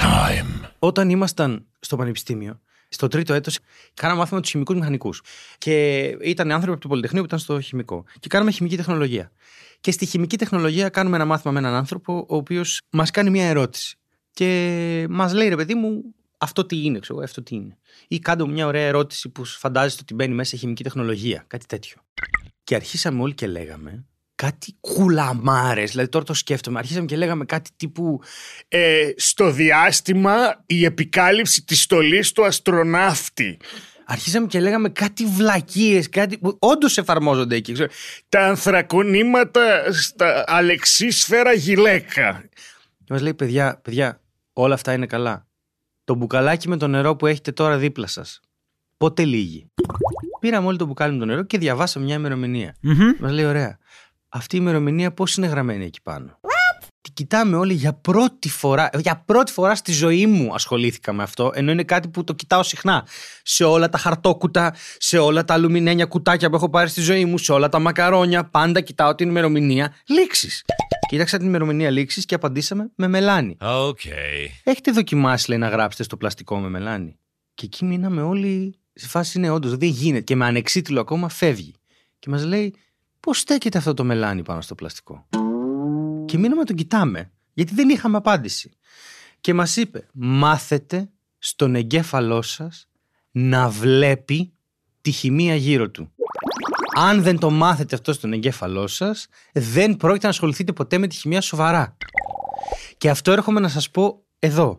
time. 0.00 0.68
Όταν 0.78 1.10
ήμασταν 1.10 1.66
στο 1.80 1.96
πανεπιστήμιο, 1.96 2.60
στο 2.88 3.08
τρίτο 3.08 3.34
έτος, 3.34 3.58
κάναμε 3.94 4.18
μάθημα 4.18 4.40
τους 4.40 4.50
χημικούς 4.50 4.74
μηχανικούς. 4.74 5.22
Και 5.58 6.04
ήταν 6.22 6.52
άνθρωποι 6.52 6.72
από 6.72 6.80
το 6.80 6.88
Πολυτεχνείο 6.88 7.20
που 7.20 7.26
ήταν 7.26 7.38
στο 7.38 7.60
χημικό. 7.60 8.04
Και 8.20 8.28
κάναμε 8.28 8.50
χημική 8.50 8.76
τεχνολογία. 8.76 9.32
Και 9.80 9.90
στη 9.90 10.06
χημική 10.06 10.36
τεχνολογία 10.38 10.88
κάνουμε 10.88 11.16
ένα 11.16 11.24
μάθημα 11.24 11.52
με 11.52 11.58
έναν 11.58 11.74
άνθρωπο, 11.74 12.26
ο 12.28 12.36
οποίος 12.36 12.80
μας 12.90 13.10
κάνει 13.10 13.30
μια 13.30 13.46
ερώτηση. 13.46 13.96
Και 14.30 15.06
μας 15.10 15.32
λέει, 15.32 15.48
ρε 15.48 15.56
παιδί 15.56 15.74
μου, 15.74 16.02
αυτό 16.38 16.66
τι 16.66 16.84
είναι, 16.84 16.98
ξέρω 16.98 17.20
αυτό 17.22 17.42
τι 17.42 17.54
είναι. 17.54 17.78
Ή 18.08 18.18
κάντε 18.18 18.44
μου 18.44 18.52
μια 18.52 18.66
ωραία 18.66 18.86
ερώτηση 18.86 19.28
που 19.28 19.44
φαντάζεστε 19.44 20.00
ότι 20.02 20.14
μπαίνει 20.14 20.34
μέσα 20.34 20.50
σε 20.50 20.56
χημική 20.56 20.82
τεχνολογία, 20.82 21.44
κάτι 21.46 21.66
τέτοιο. 21.66 21.96
Και 22.64 22.74
αρχίσαμε 22.74 23.22
όλοι 23.22 23.34
και 23.34 23.46
λέγαμε 23.46 24.04
κάτι 24.36 24.76
κουλαμάρες. 24.80 25.90
Δηλαδή 25.90 26.08
τώρα 26.08 26.24
το 26.24 26.34
σκέφτομαι. 26.34 26.78
Αρχίσαμε 26.78 27.06
και 27.06 27.16
λέγαμε 27.16 27.44
κάτι 27.44 27.70
τύπου 27.76 28.20
ε, 28.68 29.10
στο 29.16 29.50
διάστημα 29.50 30.62
η 30.66 30.84
επικάλυψη 30.84 31.64
της 31.64 31.82
στολής 31.82 32.32
του 32.32 32.44
αστροναύτη. 32.44 33.58
Αρχίσαμε 34.08 34.46
και 34.46 34.60
λέγαμε 34.60 34.88
κάτι 34.88 35.24
βλακίες, 35.24 36.08
κάτι 36.08 36.38
που 36.38 36.56
όντως 36.58 36.98
εφαρμόζονται 36.98 37.56
εκεί. 37.56 37.72
Ξέρω. 37.72 37.90
Τα 38.28 38.46
ανθρακονήματα 38.46 39.92
στα 39.92 40.44
αλεξίσφαιρα 40.46 41.52
γυλαίκα. 41.52 42.44
Και 43.04 43.12
μας 43.12 43.22
λέει, 43.22 43.34
παιδιά, 43.34 43.80
παιδιά, 43.82 44.20
όλα 44.52 44.74
αυτά 44.74 44.92
είναι 44.92 45.06
καλά. 45.06 45.46
Το 46.04 46.14
μπουκαλάκι 46.14 46.68
με 46.68 46.76
το 46.76 46.86
νερό 46.86 47.16
που 47.16 47.26
έχετε 47.26 47.52
τώρα 47.52 47.78
δίπλα 47.78 48.06
σας. 48.06 48.40
Πότε 48.96 49.24
λύγει; 49.24 49.70
Πήραμε 50.40 50.66
όλοι 50.66 50.78
το 50.78 50.86
μπουκάλι 50.86 51.12
με 51.12 51.18
το 51.18 51.24
νερό 51.24 51.42
και 51.42 51.58
διαβάσαμε 51.58 52.04
μια 52.04 52.14
ημερομηνία. 52.14 52.76
Mm-hmm. 52.82 53.20
Μας 53.20 53.32
λέει, 53.32 53.44
ωραία 53.44 53.78
αυτή 54.36 54.56
η 54.56 54.58
ημερομηνία 54.62 55.12
πώς 55.12 55.36
είναι 55.36 55.46
γραμμένη 55.46 55.84
εκεί 55.84 56.02
πάνω; 56.02 56.40
Την 57.00 57.12
κοιτάμε 57.14 57.56
όλοι 57.56 57.74
για 57.74 57.92
πρώτη 57.92 58.48
φορά. 58.48 58.90
Για 58.98 59.22
πρώτη 59.26 59.52
φορά 59.52 59.74
στη 59.74 59.92
ζωή 59.92 60.26
μου 60.26 60.54
ασχολήθηκα 60.54 61.12
με 61.12 61.22
αυτό, 61.22 61.50
ενώ 61.54 61.70
είναι 61.70 61.84
κάτι 61.84 62.08
που 62.08 62.24
το 62.24 62.32
κοιτάω 62.32 62.62
συχνά. 62.62 63.06
Σε 63.42 63.64
όλα 63.64 63.88
τα 63.88 63.98
χαρτόκουτα, 63.98 64.74
σε 64.98 65.18
όλα 65.18 65.44
τα 65.44 65.54
αλουμινένια 65.54 66.06
κουτάκια 66.06 66.50
που 66.50 66.56
έχω 66.56 66.70
πάρει 66.70 66.88
στη 66.88 67.00
ζωή 67.00 67.24
μου, 67.24 67.38
σε 67.38 67.52
όλα 67.52 67.68
τα 67.68 67.78
μακαρόνια, 67.78 68.44
πάντα 68.44 68.80
κοιτάω 68.80 69.14
την 69.14 69.28
ημερομηνία 69.28 69.94
λήξης. 70.08 70.64
Κοίταξα 71.08 71.38
την 71.38 71.46
ημερομηνία 71.46 71.90
λήξης 71.90 72.24
και 72.24 72.34
απαντήσαμε 72.34 72.90
με 72.94 73.08
μελάνι. 73.08 73.56
Okay. 73.60 74.48
Έχετε 74.64 74.90
δοκιμάσει, 74.90 75.48
λέει, 75.50 75.58
να 75.58 75.68
γράψετε 75.68 76.02
στο 76.02 76.16
πλαστικό 76.16 76.58
με 76.58 76.68
μελάνι. 76.68 77.18
Και 77.54 77.64
εκεί 77.64 77.84
μείναμε 77.84 78.22
όλοι 78.22 78.80
σε 78.98 79.08
φάση 79.08 79.38
είναι 79.38 79.50
όντως, 79.50 79.76
δεν 79.76 79.88
γίνεται. 79.88 80.20
Και 80.20 80.36
με 80.36 80.44
ανεξίτηλο 80.44 81.00
ακόμα 81.00 81.28
φεύγει. 81.28 81.74
Και 82.18 82.30
μας 82.30 82.44
λέει, 82.44 82.74
πώς 83.26 83.38
στέκεται 83.38 83.78
αυτό 83.78 83.94
το 83.94 84.04
μελάνι 84.04 84.42
πάνω 84.42 84.60
στο 84.60 84.74
πλαστικό; 84.74 85.26
Και 86.24 86.38
μείναμε 86.38 86.60
να 86.60 86.64
τον 86.64 86.76
κοιτάμε, 86.76 87.32
γιατί 87.52 87.74
δεν 87.74 87.88
είχαμε 87.88 88.16
απάντηση. 88.16 88.70
Και 89.40 89.54
μας 89.54 89.76
είπε, 89.76 90.06
μάθετε 90.12 91.08
στον 91.38 91.74
εγκέφαλό 91.74 92.42
σας 92.42 92.88
να 93.30 93.68
βλέπει 93.68 94.52
τη 95.00 95.10
χημεία 95.10 95.54
γύρω 95.54 95.90
του. 95.90 96.12
Αν 96.96 97.22
δεν 97.22 97.38
το 97.38 97.50
μάθετε 97.50 97.94
αυτό 97.94 98.12
στον 98.12 98.32
εγκέφαλό 98.32 98.86
σας, 98.86 99.26
δεν 99.52 99.96
πρόκειται 99.96 100.24
να 100.26 100.32
ασχοληθείτε 100.32 100.72
ποτέ 100.72 100.98
με 100.98 101.06
τη 101.06 101.16
χημεία 101.16 101.40
σοβαρά. 101.40 101.96
Και 102.98 103.10
αυτό 103.10 103.32
έρχομαι 103.32 103.60
να 103.60 103.68
σας 103.68 103.90
πω 103.90 104.24
εδώ. 104.38 104.78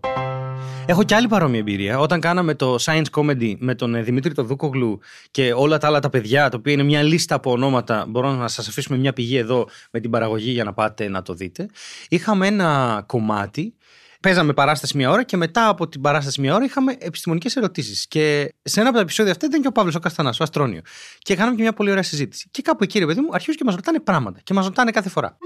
Έχω 0.89 1.03
και 1.03 1.15
άλλη 1.15 1.27
παρόμοια 1.27 1.60
εμπειρία. 1.60 2.00
Όταν 2.00 2.20
κάναμε 2.20 2.53
το 2.53 2.75
Science 2.79 3.06
Comedy 3.12 3.56
με 3.60 3.75
τον 3.75 3.96
ε, 3.96 4.01
Δημήτρη 4.01 4.34
το 4.34 4.44
Δούκογλου 4.44 5.00
και 5.32 5.53
όλα 5.53 5.77
τα 5.77 5.88
άλλα 5.88 6.00
τα 6.00 6.10
παιδιά, 6.10 6.50
το 6.50 6.58
οποίο 6.58 6.74
είναι 6.74 6.84
μια 6.84 7.01
λίστα 7.01 7.36
από 7.36 7.51
ονόματα, 7.51 8.06
μπορώ 8.08 8.32
να 8.32 8.48
σας 8.48 8.67
αφήσουμε 8.67 8.98
μια 8.98 9.13
πηγή 9.13 9.38
εδώ 9.38 9.67
με 9.91 10.00
την 10.00 10.10
παραγωγή 10.10 10.51
για 10.51 10.63
να 10.63 10.74
πάτε 10.74 11.08
να 11.08 11.22
το 11.22 11.34
δείτε. 11.34 11.67
Είχαμε 12.10 12.48
ένα 12.48 13.03
κομμάτι 13.06 13.74
Παίζαμε 14.22 14.53
παράσταση 14.53 14.98
μια 14.98 15.10
ώρα 15.10 15.24
και 15.24 15.38
μετά 15.38 15.67
από 15.67 15.88
την 15.88 16.01
παράσταση 16.01 16.41
μια 16.41 16.56
ώρα 16.56 16.63
είχαμε 16.63 16.96
επιστημονικές 17.00 17.56
ερωτήσεις. 17.56 18.08
Και 18.08 18.53
σε 18.63 18.79
ένα 18.79 18.89
από 18.89 18.98
τα 18.98 19.03
επεισόδια 19.03 19.32
αυτά 19.32 19.46
ήταν 19.46 19.62
και 19.62 19.67
ο 19.67 19.72
Παύλος 19.72 19.96
ο 19.96 20.00
Καστανάς, 20.00 20.39
ο 20.39 20.44
Αστρόνιο. 20.44 20.82
Και 21.20 21.36
κάναμε 21.36 21.56
και 21.56 21.62
μια 21.62 21.74
πολύ 21.74 21.89
ωραία 21.89 22.03
συζήτηση. 22.03 22.48
Και 22.51 22.62
κάπου 22.62 22.84
εκεί, 22.84 23.00
ρε 23.00 23.06
παιδί 23.06 23.22
μου, 23.22 23.29
αρχίζουν 23.32 23.56
και 23.56 23.63
μας 23.63 23.75
ρωτάνε 23.75 24.00
πράγματα. 24.00 24.39
Και 24.44 24.53
μας 24.53 24.65
ρωτάνε 24.65 24.91
κάθε 24.91 25.10
φορά. 25.10 25.38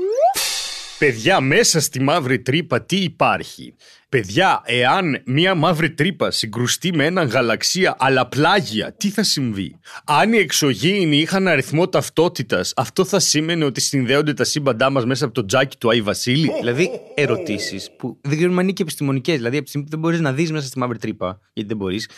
Παιδιά, 1.01 1.41
μέσα 1.41 1.79
στη 1.79 2.01
μαύρη 2.01 2.41
τρύπα 2.41 2.81
τι 2.81 2.96
υπάρχει; 2.96 3.75
Παιδιά, 4.10 4.62
εάν 4.65 5.22
μία 5.25 5.55
μαύρη 5.55 5.91
τρύπα 5.91 6.31
συγκρουστεί 6.31 6.93
με 6.96 7.05
έναν 7.05 7.27
γαλαξία 7.27 7.96
αλλά 8.00 8.27
πλάγια, 8.27 8.93
τι 8.93 9.10
θα 9.10 9.24
συμβεί; 9.24 9.75
Αν 10.05 10.34
οι 10.34 10.38
εξωγήινοι 10.38 11.17
είχαν 11.17 11.48
αριθμό 11.48 11.88
ταυτότητας, 11.88 12.74
αυτό 12.75 13.05
θα 13.05 13.20
σήμαινε 13.20 13.65
ότι 13.65 13.81
συνδέονται 13.81 14.34
τα 14.34 14.43
σύμπαντά 14.43 14.89
μας 14.89 15.05
μέσα 15.05 15.25
από 15.25 15.34
το 15.34 15.46
τζάκι 15.46 15.77
του 15.77 15.89
Άι 15.89 16.01
Βασίλη; 16.01 16.51
Δηλαδή, 16.60 16.89
ερωτήσεις 17.15 17.89
που 17.98 18.17
δεν 18.22 18.38
ξέρουμε 18.38 18.58
αν 18.58 18.63
είναι 18.63 18.72
και 18.72 18.81
επιστημονικές. 18.81 19.36
Δηλαδή, 19.36 19.55
από 19.55 19.63
τη 19.63 19.70
στιγμή 19.70 19.88
που 19.88 19.91
δεν 19.91 20.01
μπορείς 20.01 20.20
να 20.20 20.34
δεις 20.34 20.51
μέσα 20.51 20.67
στη 20.67 20.79
μαύρη 20.79 20.98
τρύπα, 20.98 21.39
γιατί 21.53 21.70
δεν 21.70 21.77
μπορείς, 21.77 22.10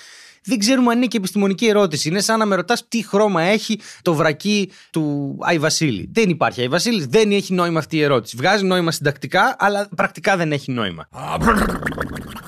δεν 0.44 0.60
ξέρουμε 0.60 0.92
αν 0.92 0.98
είναι 0.98 1.06
και 1.06 1.18
επιστημονική 1.18 1.66
ερώτηση. 1.66 2.08
Είναι 2.08 2.20
σαν 2.20 2.40
να 2.40 2.46
με 2.46 2.56
ρωτάς 2.56 2.88
τι 2.88 3.04
χρώμα 3.08 3.42
έχει 3.42 3.80
το 4.02 4.14
βρακί 4.14 4.72
του 4.92 5.38
Άι 5.42 5.60
Βασίλη. 5.60 6.10
Δεν 6.14 6.30
υπάρχει 6.30 6.62
Άι 6.62 6.68
Βασίλη, 6.68 7.06
δεν 7.06 7.32
έχει 7.32 7.54
νόημα 7.54 7.80
αυτή 7.80 7.98
η 7.98 8.02
ερώτηση. 8.02 8.36
Βγάζει 8.38 8.66
νόημα 8.66 8.92
συντακτικά, 8.92 9.56
αλλά 9.60 9.90
πρακτικά 9.96 10.38
δεν 10.38 10.52
έχει 10.52 10.72
νόημα. 10.72 11.08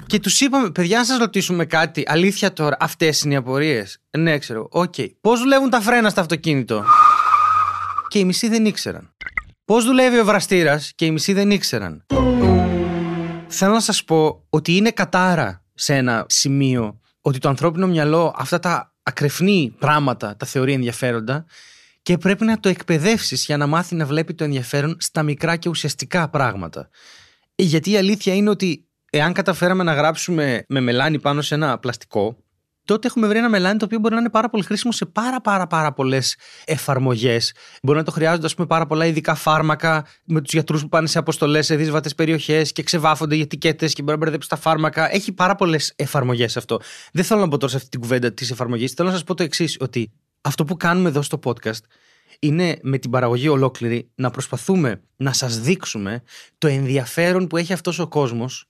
Και 0.07 0.19
τους 0.19 0.41
είπαμε, 0.41 0.69
παιδιά, 0.69 0.97
να 0.97 1.05
σας 1.05 1.17
ρωτήσουμε 1.17 1.65
κάτι. 1.65 2.03
Αλήθεια 2.07 2.53
τώρα, 2.53 2.77
αυτές 2.79 3.21
είναι 3.21 3.33
οι 3.33 3.37
απορίες. 3.37 3.97
Ναι, 4.17 4.37
ξέρω. 4.37 4.67
OK. 4.71 4.93
Okay. 4.97 5.07
Πώς 5.21 5.39
δουλεύουν 5.39 5.69
τα 5.69 5.81
φρένα 5.81 6.09
στο 6.09 6.21
αυτοκίνητο; 6.21 6.83
Και 8.07 8.19
οι 8.19 8.25
μισοί 8.25 8.47
δεν 8.47 8.65
ήξεραν. 8.65 9.13
Πώς 9.65 9.85
δουλεύει 9.85 10.19
ο 10.19 10.25
βραστήρας; 10.25 10.91
Και 10.95 11.05
οι 11.05 11.11
μισοί 11.11 11.33
δεν 11.33 11.51
ήξεραν. 11.51 12.05
Θέλω 13.47 13.73
να 13.73 13.79
σας 13.79 14.03
πω 14.03 14.45
ότι 14.49 14.75
είναι 14.75 14.91
κατάρα 14.91 15.63
σε 15.73 15.95
ένα 15.95 16.25
σημείο 16.29 16.99
ότι 17.25 17.39
το 17.39 17.49
ανθρώπινο 17.49 17.87
μυαλό 17.87 18.33
αυτά 18.37 18.59
τα 18.59 18.93
ακρεφνή 19.03 19.75
πράγματα 19.79 20.35
τα 20.35 20.45
θεωρεί 20.45 20.73
ενδιαφέροντα 20.73 21.45
και 22.01 22.17
πρέπει 22.17 22.45
να 22.45 22.59
το 22.59 22.69
εκπαιδεύσεις 22.69 23.45
για 23.45 23.57
να 23.57 23.67
μάθει 23.67 23.95
να 23.95 24.05
βλέπει 24.05 24.33
το 24.33 24.43
ενδιαφέρον 24.43 24.97
στα 24.99 25.23
μικρά 25.23 25.55
και 25.55 25.69
ουσιαστικά 25.69 26.29
πράγματα. 26.29 26.89
Γιατί 27.55 27.91
η 27.91 27.97
αλήθεια 27.97 28.35
είναι 28.35 28.49
ότι 28.49 28.87
εάν 29.09 29.33
καταφέραμε 29.33 29.83
να 29.83 29.93
γράψουμε 29.93 30.65
με 30.67 30.79
μελάνι 30.79 31.19
πάνω 31.19 31.41
σε 31.41 31.55
ένα 31.55 31.77
πλαστικό, 31.77 32.37
τότε 32.85 33.07
έχουμε 33.07 33.27
βρει 33.27 33.37
ένα 33.37 33.49
μελάνι 33.49 33.79
το 33.79 33.85
οποίο 33.85 33.99
μπορεί 33.99 34.13
να 34.13 34.19
είναι 34.19 34.29
πάρα 34.29 34.49
πολύ 34.49 34.63
χρήσιμο 34.63 34.91
σε 34.91 35.05
πάρα 35.05 35.41
πάρα 35.41 35.67
πάρα 35.67 35.93
πολλές 35.93 36.35
εφαρμογές. 36.65 37.53
Μπορεί 37.83 37.97
να 37.97 38.03
το 38.03 38.11
χρειάζονται, 38.11 38.45
ας 38.45 38.55
πούμε, 38.55 38.67
πάρα 38.67 38.85
πολλά 38.85 39.05
ειδικά 39.05 39.35
φάρμακα 39.35 40.05
με 40.25 40.41
τους 40.41 40.53
γιατρούς 40.53 40.81
που 40.81 40.89
πάνε 40.89 41.07
σε 41.07 41.17
αποστολές 41.17 41.65
σε 41.65 41.75
δύσβατες 41.75 42.15
περιοχές 42.15 42.71
και 42.71 42.83
ξεβάφονται 42.83 43.35
οι 43.35 43.41
ετικέτες 43.41 43.93
και 43.93 44.01
μπορεί 44.01 44.17
να 44.17 44.23
μπερδέψεις 44.23 44.49
τα 44.49 44.55
φάρμακα. 44.55 45.13
Έχει 45.13 45.31
πάρα 45.31 45.55
πολλές 45.55 45.93
εφαρμογές 45.95 46.57
αυτό. 46.57 46.79
Δεν 47.13 47.23
θέλω 47.23 47.39
να 47.39 47.47
πω 47.47 47.57
τώρα 47.57 47.71
σε 47.71 47.77
αυτή 47.77 47.89
την 47.89 47.99
κουβέντα 47.99 48.33
της 48.33 48.51
εφαρμογής. 48.51 48.91
Θέλω 48.91 49.07
να 49.07 49.13
σας 49.13 49.23
πω 49.23 49.33
το 49.33 49.43
εξής, 49.43 49.77
ότι 49.79 50.11
αυτό 50.41 50.65
που 50.65 50.77
κάνουμε 50.77 51.09
εδώ 51.09 51.21
στο 51.21 51.39
podcast 51.43 51.79
είναι 52.39 52.79
με 52.81 52.97
την 52.97 53.09
παραγωγή 53.09 53.47
ολόκληρη 53.47 54.09
να 54.15 54.29
προσπαθούμε 54.29 55.01
να 55.15 55.33
σας 55.33 55.59
δείξουμε 55.59 56.21
το 56.57 56.67
ενδιαφέρον 56.67 57.47
που 57.47 57.57
έχει 57.57 57.73
αυτός 57.73 57.99
ο 57.99 58.07
κόσμος 58.07 58.65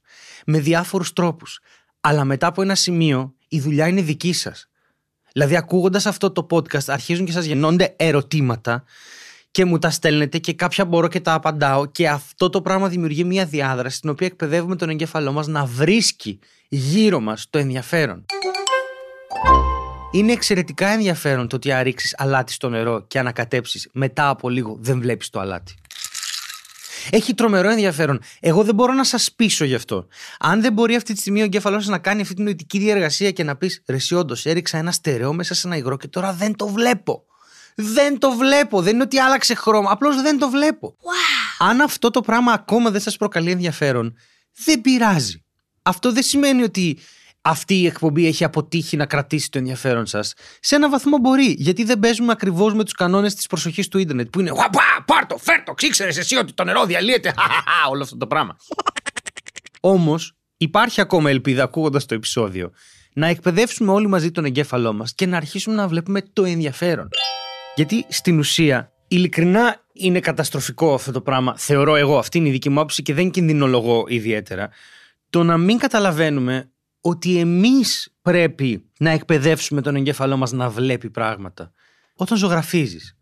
με 0.45 0.59
διάφορους 0.59 1.13
τρόπους. 1.13 1.59
Αλλά 2.01 2.23
μετά 2.25 2.47
από 2.47 2.61
ένα 2.61 2.75
σημείο 2.75 3.34
η 3.47 3.59
δουλειά 3.59 3.87
είναι 3.87 4.01
δική 4.01 4.33
σας. 4.33 4.69
Δηλαδή, 5.33 5.55
ακούγοντας 5.55 6.05
αυτό 6.05 6.31
το 6.31 6.47
podcast, 6.49 6.87
αρχίζουν 6.87 7.25
και 7.25 7.31
σας 7.31 7.45
γεννώνται 7.45 7.93
ερωτήματα 7.97 8.83
και 9.51 9.65
μου 9.65 9.79
τα 9.79 9.89
στέλνετε 9.89 10.37
και 10.37 10.53
κάποια 10.53 10.85
μπορώ 10.85 11.07
και 11.07 11.19
τα 11.19 11.33
απαντάω. 11.33 11.85
Και 11.85 12.09
αυτό 12.09 12.49
το 12.49 12.61
πράγμα 12.61 12.87
δημιουργεί 12.87 13.23
μια 13.23 13.45
διάδραση 13.45 13.97
στην 13.97 14.09
οποία 14.09 14.27
εκπαιδεύουμε 14.27 14.75
τον 14.75 14.89
εγκέφαλό 14.89 15.31
μας 15.31 15.47
να 15.47 15.65
βρίσκει 15.65 16.39
γύρω 16.67 17.19
μας 17.19 17.47
το 17.49 17.57
ενδιαφέρον. 17.57 18.25
Είναι 20.11 20.31
εξαιρετικά 20.31 20.87
ενδιαφέρον 20.87 21.47
το 21.47 21.55
ότι 21.55 21.71
αν 21.71 21.83
ρίξει 21.83 22.15
αλάτι 22.17 22.51
στο 22.51 22.69
νερό 22.69 23.05
και 23.07 23.19
ανακατέψεις 23.19 23.89
μετά 23.93 24.29
από 24.29 24.49
λίγο 24.49 24.77
δεν 24.79 24.99
βλέπεις 24.99 25.29
το 25.29 25.39
αλάτι. 25.39 25.75
Έχει 27.09 27.33
τρομερό 27.33 27.69
ενδιαφέρον. 27.69 28.19
Εγώ 28.39 28.63
δεν 28.63 28.75
μπορώ 28.75 28.93
να 28.93 29.03
σας 29.03 29.31
πείσω 29.35 29.65
γι' 29.65 29.75
αυτό. 29.75 30.07
Αν 30.39 30.61
δεν 30.61 30.73
μπορεί 30.73 30.95
αυτή 30.95 31.13
τη 31.13 31.19
στιγμή 31.19 31.41
ο 31.41 31.43
εγκέφαλός 31.43 31.87
να 31.87 31.97
κάνει 31.97 32.21
αυτή 32.21 32.33
την 32.33 32.43
νοητική 32.43 32.77
διεργασία 32.79 33.31
και 33.31 33.43
να 33.43 33.55
πεις 33.55 33.81
Ρεσί, 33.87 34.15
όντως 34.15 34.45
έριξα 34.45 34.77
ένα 34.77 34.91
στερεό 34.91 35.33
μέσα 35.33 35.53
σε 35.53 35.67
ένα 35.67 35.77
υγρό 35.77 35.97
και 35.97 36.07
τώρα 36.07 36.33
δεν 36.33 36.55
το 36.55 36.67
βλέπω. 36.67 37.23
Δεν 37.75 38.19
το 38.19 38.31
βλέπω. 38.31 38.81
Δεν 38.81 38.93
είναι 38.93 39.03
ότι 39.03 39.19
άλλαξε 39.19 39.55
χρώμα. 39.55 39.91
Απλώς 39.91 40.21
δεν 40.21 40.39
το 40.39 40.49
βλέπω. 40.49 40.95
Αν 41.59 41.81
αυτό 41.81 42.09
το 42.09 42.21
πράγμα 42.21 42.51
ακόμα 42.51 42.89
δεν 42.89 43.01
σας 43.01 43.17
προκαλεί 43.17 43.51
ενδιαφέρον, 43.51 44.15
δεν 44.65 44.81
πειράζει. 44.81 45.43
Αυτό 45.81 46.11
δεν 46.11 46.23
σημαίνει 46.23 46.63
ότι 46.63 46.97
αυτή 47.41 47.75
η 47.75 47.85
εκπομπή 47.85 48.27
έχει 48.27 48.43
αποτύχει 48.43 48.97
να 48.97 49.05
κρατήσει 49.05 49.49
το 49.49 49.57
ενδιαφέρον 49.57 50.05
σας. 50.05 50.33
Σε 50.59 50.75
ένα 50.75 50.89
βαθμό 50.89 51.17
μπορεί, 51.17 51.55
γιατί 51.57 51.83
δεν 51.83 51.99
παίζουμε 51.99 52.31
ακριβώς 52.31 52.73
με 52.73 52.83
τους 52.83 52.93
κανόνες 52.93 53.35
της 53.35 53.47
προσοχής 53.47 53.87
του 53.87 53.97
ίντερνετ. 53.97 54.29
Που 54.29 54.39
είναι 54.39 54.49
Παπά, 54.49 55.03
πάρτο, 55.05 55.37
φέρτο, 55.75 55.93
ξήξερε 55.95 56.09
εσύ 56.09 56.35
ότι 56.35 56.53
το 56.53 56.63
νερό 56.63 56.85
διαλύεται; 56.85 57.33
Όλο 57.91 58.03
αυτό 58.03 58.17
το 58.17 58.27
πράγμα. 58.27 58.57
Όμως, 59.81 60.35
υπάρχει 60.57 61.01
ακόμα 61.01 61.29
ελπίδα 61.29 61.63
ακούγοντας 61.63 62.05
το 62.05 62.13
επεισόδιο 62.13 62.71
να 63.13 63.27
εκπαιδεύσουμε 63.27 63.91
όλοι 63.91 64.07
μαζί 64.07 64.31
τον 64.31 64.45
εγκέφαλό 64.45 64.93
μας 64.93 65.13
και 65.13 65.25
να 65.25 65.37
αρχίσουμε 65.37 65.75
να 65.75 65.87
βλέπουμε 65.87 66.21
το 66.33 66.43
ενδιαφέρον. 66.43 67.09
Γιατί 67.75 68.05
στην 68.09 68.39
ουσία, 68.39 68.91
ειλικρινά 69.07 69.83
είναι 69.93 70.19
καταστροφικό 70.19 70.93
αυτό 70.93 71.11
το 71.11 71.21
πράγμα. 71.21 71.57
Θεωρώ 71.57 71.95
εγώ, 71.95 72.17
αυτή 72.17 72.37
είναι 72.37 72.47
η 72.47 72.51
δική 72.51 72.69
μου 72.69 72.79
άποψη 72.79 73.01
και 73.01 73.13
δεν 73.13 73.31
κινδυνολογώ 73.31 74.05
ιδιαίτερα. 74.07 74.69
Το 75.29 75.43
να 75.43 75.57
μην 75.57 75.77
καταλαβαίνουμε 75.77 76.69
ότι 77.01 77.39
εμείς 77.39 78.13
πρέπει 78.21 78.89
να 78.99 79.09
εκπαιδεύσουμε 79.09 79.81
τον 79.81 79.95
εγκέφαλό 79.95 80.37
μας 80.37 80.51
να 80.51 80.69
βλέπει 80.69 81.09
πράγματα. 81.09 81.71
Όταν 82.15 82.37
ζωγραφίζεις, 82.37 83.14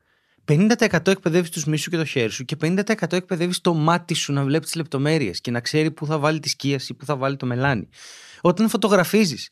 50% 0.48 1.08
εκπαιδεύεις 1.08 1.50
τους 1.50 1.66
μίσου 1.66 1.90
και 1.90 1.98
το 1.98 2.06
χέρι 2.06 2.30
σου 2.30 2.46
και 2.46 2.56
50% 2.62 3.12
εκπαιδεύεις 3.12 3.62
το 3.62 3.74
μάτι 3.74 4.14
σου 4.14 4.34
να 4.34 4.44
βλέπεις 4.44 4.66
τις 4.66 4.76
λεπτομέρειες 4.76 5.42
και 5.42 5.52
να 5.52 5.60
ξέρει 5.60 5.92
πού 5.92 6.06
θα 6.06 6.18
βάλει 6.18 6.40
τη 6.40 6.50
σκίαση 6.50 6.92
ή 6.92 6.96
πού 6.96 7.06
θα 7.06 7.16
βάλει 7.16 7.36
το 7.38 7.46
μελάνι. 7.46 7.88
Όταν 8.42 8.70
φωτογραφίζεις, 8.70 9.50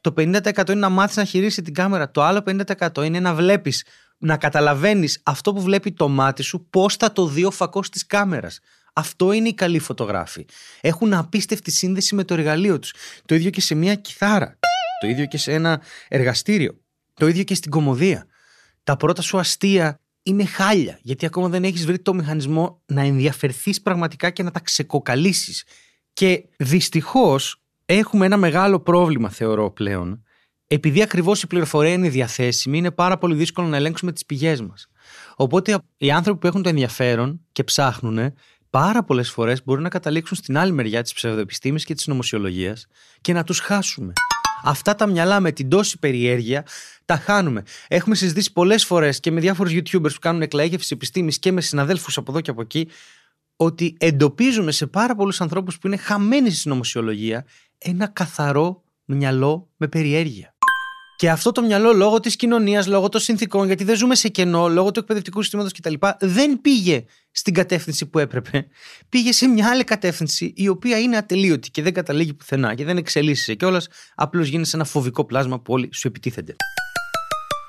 το 0.00 0.14
50% 0.16 0.68
είναι 0.68 0.74
να 0.74 0.88
μάθεις 0.88 1.16
να 1.16 1.24
χειρίσει 1.24 1.62
την 1.62 1.74
κάμερα. 1.74 2.10
Το 2.10 2.22
άλλο 2.22 2.42
50% 2.46 3.04
είναι 3.04 3.20
να 3.20 3.34
βλέπεις, 3.34 3.84
να 4.18 4.36
καταλαβαίνεις 4.36 5.20
αυτό 5.22 5.52
που 5.52 5.62
βλέπει 5.62 5.92
το 5.92 6.08
μάτι 6.08 6.42
σου, 6.42 6.66
πώς 6.70 6.96
θα 6.96 7.12
το 7.12 7.26
δει 7.26 7.44
ο 7.44 7.50
φακός 7.50 7.88
της 7.88 8.06
κάμερας. 8.06 8.58
Αυτό 8.92 9.32
είναι 9.32 9.48
οι 9.48 9.54
καλοί 9.54 9.78
φωτογράφοι. 9.78 10.46
Έχουν 10.80 11.14
απίστευτη 11.14 11.70
σύνδεση 11.70 12.14
με 12.14 12.24
το 12.24 12.34
εργαλείο 12.34 12.78
τους. 12.78 12.92
Το 13.24 13.34
ίδιο 13.34 13.50
και 13.50 13.60
σε 13.60 13.74
μια 13.74 13.94
κιθάρα. 13.94 14.58
Το 15.00 15.06
ίδιο 15.06 15.26
και 15.26 15.38
σε 15.38 15.52
ένα 15.52 15.82
εργαστήριο. 16.08 16.80
Το 17.14 17.28
ίδιο 17.28 17.42
και 17.42 17.54
στην 17.54 17.70
κομμωδία. 17.70 18.26
Τα 18.84 18.96
πρώτα 18.96 19.22
σου 19.22 19.38
αστεία 19.38 20.00
είναι 20.30 20.44
χάλια, 20.44 20.98
γιατί 21.02 21.26
ακόμα 21.26 21.48
δεν 21.48 21.64
έχεις 21.64 21.86
βρει 21.86 21.98
το 21.98 22.14
μηχανισμό 22.14 22.82
να 22.86 23.00
ενδιαφερθείς 23.00 23.82
πραγματικά 23.82 24.30
και 24.30 24.42
να 24.42 24.50
τα 24.50 24.60
ξεκοκαλίσεις. 24.60 25.64
Και 26.12 26.44
δυστυχώς 26.56 27.62
έχουμε 27.86 28.26
ένα 28.26 28.36
μεγάλο 28.36 28.80
πρόβλημα 28.80 29.30
θεωρώ 29.30 29.70
πλέον, 29.70 30.22
επειδή 30.66 31.02
ακριβώς 31.02 31.42
η 31.42 31.46
πληροφορία 31.46 31.92
είναι 31.92 32.08
διαθέσιμη, 32.08 32.78
είναι 32.78 32.90
πάρα 32.90 33.18
πολύ 33.18 33.34
δύσκολο 33.34 33.66
να 33.66 33.76
ελέγξουμε 33.76 34.12
τις 34.12 34.26
πηγές 34.26 34.60
μας. 34.60 34.86
Οπότε 35.36 35.78
οι 35.96 36.10
άνθρωποι 36.10 36.38
που 36.38 36.46
έχουν 36.46 36.62
το 36.62 36.68
ενδιαφέρον 36.68 37.40
και 37.52 37.64
ψάχνουν 37.64 38.34
πάρα 38.70 39.04
πολλές 39.04 39.30
φορές 39.30 39.64
μπορεί 39.64 39.82
να 39.82 39.88
καταλήξουν 39.88 40.36
στην 40.36 40.58
άλλη 40.58 40.72
μεριά 40.72 41.02
της 41.02 41.12
ψευδοεπιστήμης 41.12 41.84
και 41.84 41.94
της 41.94 42.06
νομοσιολογίας 42.06 42.86
και 43.20 43.32
να 43.32 43.44
τους 43.44 43.58
χάσουμε. 43.58 44.12
Αυτά 44.62 44.94
τα 44.94 45.06
μυαλά 45.06 45.40
με 45.40 45.52
την 45.52 45.68
τόση 45.68 45.98
περιέργεια 45.98 46.66
τα 47.04 47.16
χάνουμε. 47.16 47.62
Έχουμε 47.88 48.14
συζητήσει 48.14 48.52
πολλές 48.52 48.84
φορές 48.84 49.20
και 49.20 49.30
με 49.30 49.40
διάφορους 49.40 49.72
YouTubers 49.72 50.12
που 50.12 50.20
κάνουν 50.20 50.42
εκλαίγευση 50.42 50.88
επιστήμης 50.94 51.38
και 51.38 51.52
με 51.52 51.60
συναδέλφους 51.60 52.16
από 52.16 52.30
εδώ 52.30 52.40
και 52.40 52.50
από 52.50 52.60
εκεί 52.60 52.88
ότι 53.56 53.96
εντοπίζουμε 53.98 54.72
σε 54.72 54.86
πάρα 54.86 55.14
πολλούς 55.14 55.40
ανθρώπους 55.40 55.78
που 55.78 55.86
είναι 55.86 55.96
χαμένοι 55.96 56.50
στη 56.50 56.68
νομοσιολογία 56.68 57.46
ένα 57.78 58.06
καθαρό 58.06 58.82
μυαλό 59.04 59.68
με 59.76 59.88
περιέργεια. 59.88 60.49
Και 61.20 61.30
αυτό 61.30 61.52
το 61.52 61.62
μυαλό 61.62 61.92
λόγω 61.92 62.20
της 62.20 62.36
κοινωνίας, 62.36 62.86
λόγω 62.86 63.08
των 63.08 63.20
συνθήκων, 63.20 63.66
γιατί 63.66 63.84
δεν 63.84 63.96
ζούμε 63.96 64.14
σε 64.14 64.28
κενό, 64.28 64.68
λόγω 64.68 64.90
του 64.90 65.00
εκπαιδευτικού 65.00 65.42
συστήματος 65.42 65.72
κτλ., 65.72 65.94
δεν 66.20 66.60
πήγε 66.60 67.04
στην 67.30 67.54
κατεύθυνση 67.54 68.06
που 68.06 68.18
έπρεπε. 68.18 68.66
Πήγε 69.08 69.32
σε 69.32 69.46
μια 69.46 69.68
άλλη 69.68 69.84
κατεύθυνση, 69.84 70.52
η 70.56 70.68
οποία 70.68 70.98
είναι 70.98 71.16
ατελείωτη 71.16 71.70
και 71.70 71.82
δεν 71.82 71.92
καταλήγει 71.92 72.34
πουθενά 72.34 72.74
και 72.74 72.84
δεν 72.84 72.96
εξελίσσεσαι 72.96 73.54
κιόλας. 73.54 73.88
Απλώς 74.14 74.48
γίνεσαι 74.48 74.76
ένα 74.76 74.84
φοβικό 74.84 75.24
πλάσμα 75.24 75.60
που 75.60 75.72
όλοι 75.72 75.88
σου 75.92 76.08
επιτίθενται. 76.08 76.56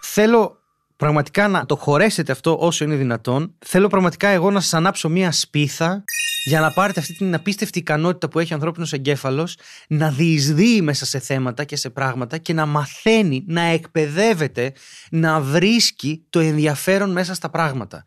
Θέλω 0.02 0.58
πραγματικά 0.96 1.48
να 1.48 1.66
το 1.66 1.76
χωρέσετε 1.76 2.32
αυτό 2.32 2.58
όσο 2.60 2.84
είναι 2.84 2.96
δυνατόν. 2.96 3.56
Θέλω 3.66 3.88
πραγματικά 3.88 4.28
εγώ 4.28 4.52
να 4.52 4.60
σας 4.60 4.74
ανάψω 4.74 5.10
μία 5.10 5.32
σπίθα 5.32 6.04
για 6.44 6.60
να 6.60 6.72
πάρετε 6.72 7.00
αυτή 7.00 7.14
την 7.14 7.34
απίστευτη 7.34 7.80
ικανότητα 7.80 8.30
που 8.30 8.40
έχει 8.40 8.52
ο 8.52 8.56
ανθρώπινος 8.56 8.94
εγκέφαλος 8.94 9.58
να 9.88 10.12
διεισδύει 10.12 10.80
μέσα 10.84 11.06
σε 11.06 11.20
θέματα 11.20 11.64
και 11.64 11.76
σε 11.76 11.90
πράγματα 11.90 12.38
και 12.38 12.54
να 12.54 12.66
μαθαίνει, 12.66 13.44
να 13.48 13.62
εκπαιδεύεται, 13.62 14.74
να 15.12 15.40
βρίσκει 15.40 16.26
το 16.30 16.40
ενδιαφέρον 16.40 17.12
μέσα 17.12 17.34
στα 17.34 17.50
πράγματα. 17.50 18.04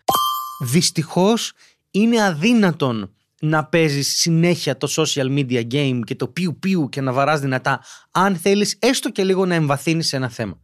Δυστυχώς 0.61 1.53
είναι 1.91 2.23
αδύνατον 2.23 3.15
να 3.41 3.65
παίζεις 3.65 4.19
συνέχεια 4.19 4.77
το 4.77 4.89
social 4.97 5.39
media 5.39 5.63
game 5.73 6.01
και 6.05 6.15
το 6.15 6.29
πιου 6.29 6.57
πιου 6.59 6.89
και 6.89 7.01
να 7.01 7.13
βαράς 7.13 7.41
δυνατά 7.41 7.85
αν 8.11 8.37
θέλεις 8.37 8.77
έστω 8.79 9.11
και 9.11 9.25
λίγο 9.25 9.47
να 9.47 9.55
εμβαθύνεις 9.55 10.07
σε 10.09 10.17
ένα 10.17 10.29
θέμα. 10.29 10.61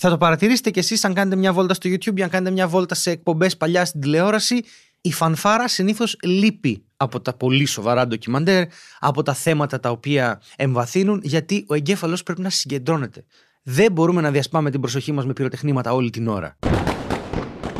Θα 0.00 0.10
το 0.10 0.18
παρατηρήσετε 0.18 0.70
κι 0.70 0.78
εσείς 0.78 1.04
αν 1.04 1.14
κάνετε 1.14 1.36
μια 1.36 1.52
βόλτα 1.52 1.74
στο 1.74 1.90
YouTube 1.90 2.18
ή 2.18 2.22
αν 2.22 2.28
κάνετε 2.28 2.50
μια 2.50 2.68
βόλτα 2.68 2.94
σε 2.94 3.10
εκπομπές 3.10 3.56
παλιά 3.56 3.84
στην 3.84 4.00
τηλεόραση 4.00 4.64
η 5.00 5.12
φανφάρα 5.12 5.68
συνήθως 5.68 6.16
λείπει 6.22 6.84
από 6.96 7.20
τα 7.20 7.32
πολύ 7.32 7.64
σοβαρά 7.64 8.06
ντοκιμαντέρ, 8.06 8.64
από 8.98 9.22
τα 9.22 9.34
θέματα 9.34 9.80
τα 9.80 9.90
οποία 9.90 10.40
εμβαθύνουν, 10.56 11.20
γιατί 11.22 11.64
ο 11.68 11.74
εγκέφαλος 11.74 12.22
πρέπει 12.22 12.40
να 12.40 12.50
συγκεντρώνεται. 12.50 13.24
Δεν 13.62 13.92
μπορούμε 13.92 14.20
να 14.20 14.30
διασπάμε 14.30 14.70
την 14.70 14.80
προσοχή 14.80 15.12
μας 15.12 15.26
με 15.26 15.32
πυροτεχνήματα 15.32 15.92
όλη 15.92 16.10
την 16.10 16.28
ώρα. 16.28 16.58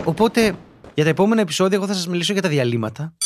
Οπότε, 0.04 0.56
για 0.94 1.04
τα 1.04 1.10
επόμενα 1.10 1.40
επεισόδια, 1.40 1.76
εγώ 1.76 1.86
θα 1.86 1.94
σας 1.94 2.08
μιλήσω 2.08 2.32
για 2.32 2.42
τα 2.42 2.48
διαλύματα 2.48 3.16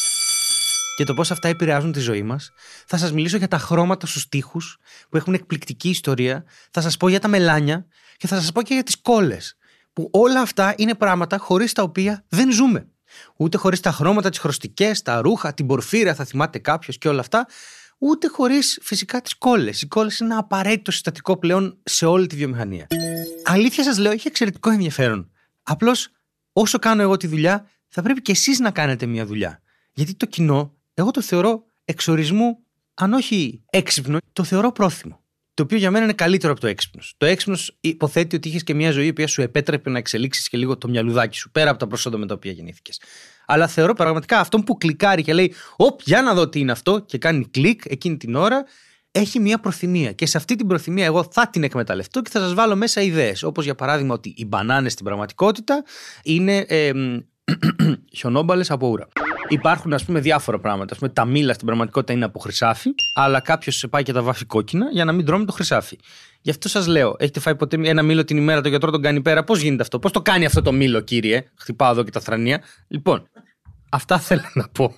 και 0.96 1.04
το 1.04 1.14
πώς 1.14 1.30
αυτά 1.30 1.48
επηρεάζουν 1.48 1.92
τη 1.92 2.00
ζωή 2.00 2.22
μας. 2.22 2.50
Θα 2.86 2.96
σας 2.96 3.12
μιλήσω 3.12 3.36
για 3.36 3.48
τα 3.48 3.58
χρώματα 3.58 4.06
στους 4.06 4.28
τοίχους 4.28 4.78
που 5.08 5.16
έχουν 5.16 5.34
εκπληκτική 5.34 5.88
ιστορία. 5.88 6.44
Θα 6.70 6.80
σας 6.80 6.96
πω 6.96 7.08
για 7.08 7.20
τα 7.20 7.28
μελάνια 7.28 7.86
και 8.16 8.26
θα 8.26 8.40
σας 8.40 8.52
πω 8.52 8.62
και 8.62 8.74
για 8.74 8.82
τις 8.82 9.00
κόλλες. 9.00 9.56
Που 9.92 10.08
όλα 10.12 10.40
αυτά 10.40 10.74
είναι 10.76 10.94
πράγματα 10.94 11.38
χωρίς 11.38 11.72
τα 11.72 11.82
οποία 11.82 12.24
δεν 12.28 12.52
ζούμε. 12.52 12.86
Ούτε 13.36 13.56
χωρίς 13.56 13.80
τα 13.80 13.92
χρώματα, 13.92 14.30
τις 14.30 14.38
χρωστικές, 14.38 15.02
τα 15.02 15.20
ρούχα, 15.20 15.54
την 15.54 15.66
πορφύρα, 15.66 16.14
θα 16.14 16.24
θυμάται 16.24 16.58
κάποιος 16.58 16.98
και 16.98 17.08
όλα 17.08 17.20
αυτά. 17.20 17.46
Ούτε 17.98 18.28
χωρίς 18.28 18.78
φυσικά 18.82 19.20
τις 19.20 19.34
κόλλες. 19.38 19.82
Οι 19.82 19.86
κόλλες 19.86 20.18
είναι 20.18 20.30
ένα 20.32 20.40
απαραίτητο 20.40 20.90
συστατικό 20.90 21.36
πλέον 21.36 21.78
σε 21.82 22.06
όλη 22.06 22.26
τη 22.26 22.36
βιομηχανία. 22.36 22.86
Αλήθεια 23.44 23.84
σας 23.84 23.98
λέω, 23.98 24.12
έχει 24.12 24.28
εξαιρετικό 24.28 24.70
ενδιαφέρον. 24.70 25.30
Απλώς 25.62 26.08
όσο 26.52 26.78
κάνω 26.78 27.02
εγώ 27.02 27.16
τη 27.16 27.26
δουλειά, 27.26 27.66
θα 27.88 28.02
πρέπει 28.02 28.22
και 28.22 28.32
εσείς 28.32 28.58
να 28.58 28.70
κάνετε 28.70 29.06
μια 29.06 29.26
δουλειά. 29.26 29.62
Γιατί 29.92 30.14
το 30.14 30.26
κοινό, 30.26 30.74
εγώ 30.94 31.10
το 31.10 31.22
θεωρώ 31.22 31.64
εξορισμού, 31.84 32.58
αν 32.94 33.12
όχι 33.12 33.62
έξυπνο, 33.70 34.18
το 34.32 34.44
θεωρώ 34.44 34.72
πρόθυμο. 34.72 35.21
Το 35.54 35.62
οποίο 35.62 35.78
για 35.78 35.90
μένα 35.90 36.04
είναι 36.04 36.12
καλύτερο 36.12 36.52
από 36.52 36.60
το 36.60 36.66
έξυπνος. 36.66 37.14
Το 37.16 37.26
έξυπνος 37.26 37.76
υποθέτει 37.80 38.36
ότι 38.36 38.48
είχες 38.48 38.62
και 38.62 38.74
μια 38.74 38.90
ζωή 38.90 39.06
η 39.06 39.08
οποία 39.08 39.26
σου 39.26 39.42
επέτρεπε 39.42 39.90
να 39.90 39.98
εξελίξεις 39.98 40.48
και 40.48 40.56
λίγο 40.56 40.78
το 40.78 40.88
μυαλουδάκι 40.88 41.36
σου 41.36 41.50
πέρα 41.50 41.70
από 41.70 41.78
τα 41.78 41.86
προσόντα 41.86 42.18
με 42.18 42.26
τα 42.26 42.34
οποία 42.34 42.52
γεννήθηκες. 42.52 43.00
Αλλά 43.46 43.66
θεωρώ 43.66 43.94
πραγματικά 43.94 44.38
αυτόν 44.38 44.64
που 44.64 44.76
κλικάρει 44.76 45.22
και 45.22 45.32
λέει, 45.32 45.54
Ωπ, 45.76 46.00
για 46.04 46.22
να 46.22 46.34
δω 46.34 46.48
τι 46.48 46.60
είναι 46.60 46.72
αυτό, 46.72 47.00
και 47.00 47.18
κάνει 47.18 47.46
κλικ 47.50 47.82
εκείνη 47.86 48.16
την 48.16 48.34
ώρα, 48.34 48.64
έχει 49.10 49.40
μια 49.40 49.58
προθυμία. 49.58 50.12
Και 50.12 50.26
σε 50.26 50.36
αυτή 50.36 50.56
την 50.56 50.66
προθυμία 50.66 51.04
εγώ 51.04 51.28
θα 51.30 51.48
την 51.48 51.62
εκμεταλλευτώ 51.62 52.22
και 52.22 52.30
θα 52.30 52.38
σας 52.38 52.54
βάλω 52.54 52.76
μέσα 52.76 53.00
ιδέες. 53.00 53.42
Όπως 53.42 53.64
για 53.64 53.74
παράδειγμα 53.74 54.14
ότι 54.14 54.34
οι 54.36 54.44
μπανάνες 54.44 54.92
στην 54.92 55.04
πραγματικότητα 55.04 55.84
είναι 56.22 56.56
ε, 56.56 56.92
χιονόμπαλες 58.16 58.70
από 58.70 58.88
ούρα. 58.88 59.08
Υπάρχουν, 59.52 59.92
ας 59.92 60.04
πούμε, 60.04 60.20
διάφορα 60.20 60.58
πράγματα. 60.58 60.92
Ας 60.92 60.98
πούμε, 60.98 61.10
τα 61.10 61.24
μήλα 61.24 61.52
στην 61.52 61.66
πραγματικότητα 61.66 62.12
είναι 62.12 62.24
από 62.24 62.38
χρυσάφι, 62.38 62.90
αλλά 63.14 63.40
κάποιος 63.40 63.76
σε 63.76 63.88
πάει 63.88 64.02
και 64.02 64.12
τα 64.12 64.22
βάφει 64.22 64.44
κόκκινα 64.44 64.90
για 64.92 65.04
να 65.04 65.12
μην 65.12 65.26
τρώμε 65.26 65.44
το 65.44 65.52
χρυσάφι. 65.52 65.98
Γι' 66.40 66.50
αυτό 66.50 66.68
σας 66.68 66.86
λέω, 66.86 67.16
έχετε 67.18 67.40
φάει 67.40 67.56
ποτέ 67.56 67.78
ένα 67.82 68.02
μήλο 68.02 68.24
την 68.24 68.36
ημέρα, 68.36 68.60
το 68.60 68.68
γιατρό 68.68 68.90
τον 68.90 69.02
κάνει 69.02 69.20
πέρα; 69.22 69.44
Πώς 69.44 69.60
γίνεται 69.60 69.82
αυτό, 69.82 69.98
Πώς 69.98 70.12
το 70.12 70.22
κάνει 70.22 70.44
αυτό 70.44 70.62
το 70.62 70.72
μήλο, 70.72 71.00
κύριε; 71.00 71.44
Χτυπάω 71.54 71.90
εδώ 71.90 72.02
και 72.02 72.10
τα 72.10 72.20
θρανία. 72.20 72.62
Λοιπόν, 72.88 73.28
αυτά 73.90 74.18
θέλω 74.18 74.50
να 74.54 74.68
πω. 74.68 74.94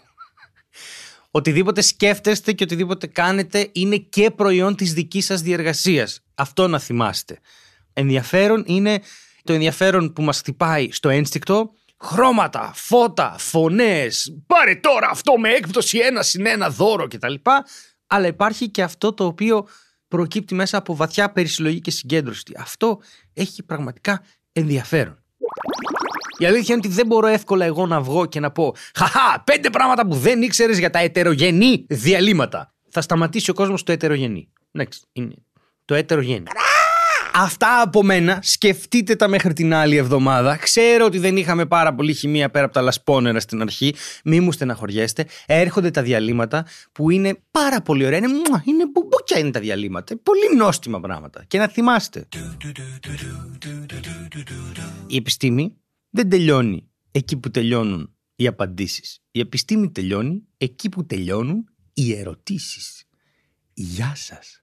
Οτιδήποτε 1.31 1.81
σκέφτεστε 1.81 2.53
και 2.53 2.65
οτιδήποτε 2.65 3.07
κάνετε 3.07 3.69
είναι 3.73 3.97
και 3.97 4.31
προϊόν 4.31 4.77
της 4.77 4.93
δικής 4.95 5.25
σας 5.25 5.43
διεργασίας. 5.43 6.21
Αυτό 6.35 6.69
να 6.69 6.79
θυμάστε. 6.79 7.39
Ενδιαφέρον 7.93 8.65
είναι 8.67 9.01
το 9.45 9.53
ενδιαφέρον 9.53 10.13
που 10.13 10.23
μας 10.23 10.39
χτυπάει 10.39 10.89
στο 10.93 11.09
ένστικτο, 11.09 11.71
χρώματα, 12.05 12.73
φώτα, 12.75 13.35
φωνές, 13.39 14.37
πάρε 14.47 14.75
τώρα 14.75 15.09
αυτό 15.11 15.39
με 15.39 15.49
έκπτωση 15.49 15.99
ένα 15.99 16.23
συν 16.23 16.47
ένα 16.47 16.71
δώρο 16.71 17.09
κτλ. 17.09 17.35
Αλλά 18.07 18.27
υπάρχει 18.27 18.69
και 18.69 18.83
αυτό 18.83 19.13
το 19.13 19.25
οποίο 19.25 19.67
προκύπτει 20.09 20.55
μέσα 20.55 20.77
από 20.77 20.97
βαθιά 20.97 21.33
περισυλλογή 21.33 21.81
και 21.81 21.91
συγκέντρωση. 21.91 22.43
Αυτό 22.57 23.01
έχει 23.33 23.63
πραγματικά 23.63 24.23
ενδιαφέρον. 24.53 25.19
Η 26.39 26.47
αλήθεια 26.47 26.75
είναι 26.75 26.83
ότι 26.87 26.95
δεν 26.95 27.07
μπορώ 27.07 27.27
εύκολα 27.27 27.65
εγώ 27.65 27.87
να 27.87 28.01
βγω 28.01 28.27
και 28.27 28.41
να 28.41 28.51
πω 28.51 28.75
Χαχά, 28.95 29.43
πέντε 29.45 29.71
πράγματα 29.71 30.07
που 30.07 30.15
δεν 30.15 30.43
ήξερες 30.43 30.79
για 30.79 30.91
τα 30.91 30.99
ετερογενή 30.99 31.87
διαλύματα. 31.89 32.75
Θα 32.91 33.01
σταματήσει 33.01 33.51
ο 33.51 33.55
κόσμος 33.55 33.83
το 33.83 33.93
ετερογενή. 33.93 34.53
Next. 34.79 35.01
Είναι 35.13 35.35
το 35.85 35.95
ετερογενή. 35.95 36.45
Αυτά 37.37 37.81
από 37.81 38.03
μένα. 38.03 38.39
Σκεφτείτε 38.43 39.17
τα 39.17 39.29
μέχρι 39.29 39.53
την 39.53 39.75
άλλη 39.75 39.97
εβδομάδα. 39.97 40.57
Ξέρω 40.57 41.05
ότι 41.05 41.19
δεν 41.19 41.37
είχαμε 41.37 41.67
πάρα 41.67 41.95
πολύ 41.95 42.15
χημεία 42.15 42.51
πέρα 42.51 42.65
από 42.65 42.75
τα 42.75 42.81
λασπόνερα 42.81 43.41
στην 43.41 43.61
αρχή. 43.61 43.95
Μη 44.25 44.41
μου 44.41 44.53
στεναχωριέστε. 44.53 45.27
Έρχονται 45.47 45.91
τα 45.91 46.03
διαλύματα 46.03 46.67
που 46.93 47.11
είναι 47.11 47.39
πάρα 47.51 47.83
πολύ 47.83 48.07
ωραία. 48.07 48.19
Είναι, 48.19 48.29
είναι 48.65 48.87
μπουμπούκια 48.93 49.39
είναι 49.39 49.51
τα 49.51 49.61
διαλύματα. 49.61 50.19
Πολύ 50.23 50.57
νόστιμα 50.57 51.01
πράγματα. 51.01 51.45
Και 51.47 51.59
να 51.59 51.69
θυμάστε. 51.69 52.29
Η 55.07 55.17
επιστήμη 55.17 55.77
δεν 56.11 56.29
τελειώνει 56.29 56.91
εκεί 57.11 57.37
που 57.37 57.51
τελειώνουν 57.51 58.15
οι 58.37 58.47
απαντήσεις. 58.47 59.19
Η 59.31 59.41
επιστήμη 59.41 59.91
τελειώνει 59.91 60.43
εκεί 60.57 60.89
που 60.89 61.07
τελειώνουν 61.07 61.69
οι 61.95 62.15
ερωτήσεις. 62.15 63.05
Γεια 63.73 64.13
σας. 64.17 64.63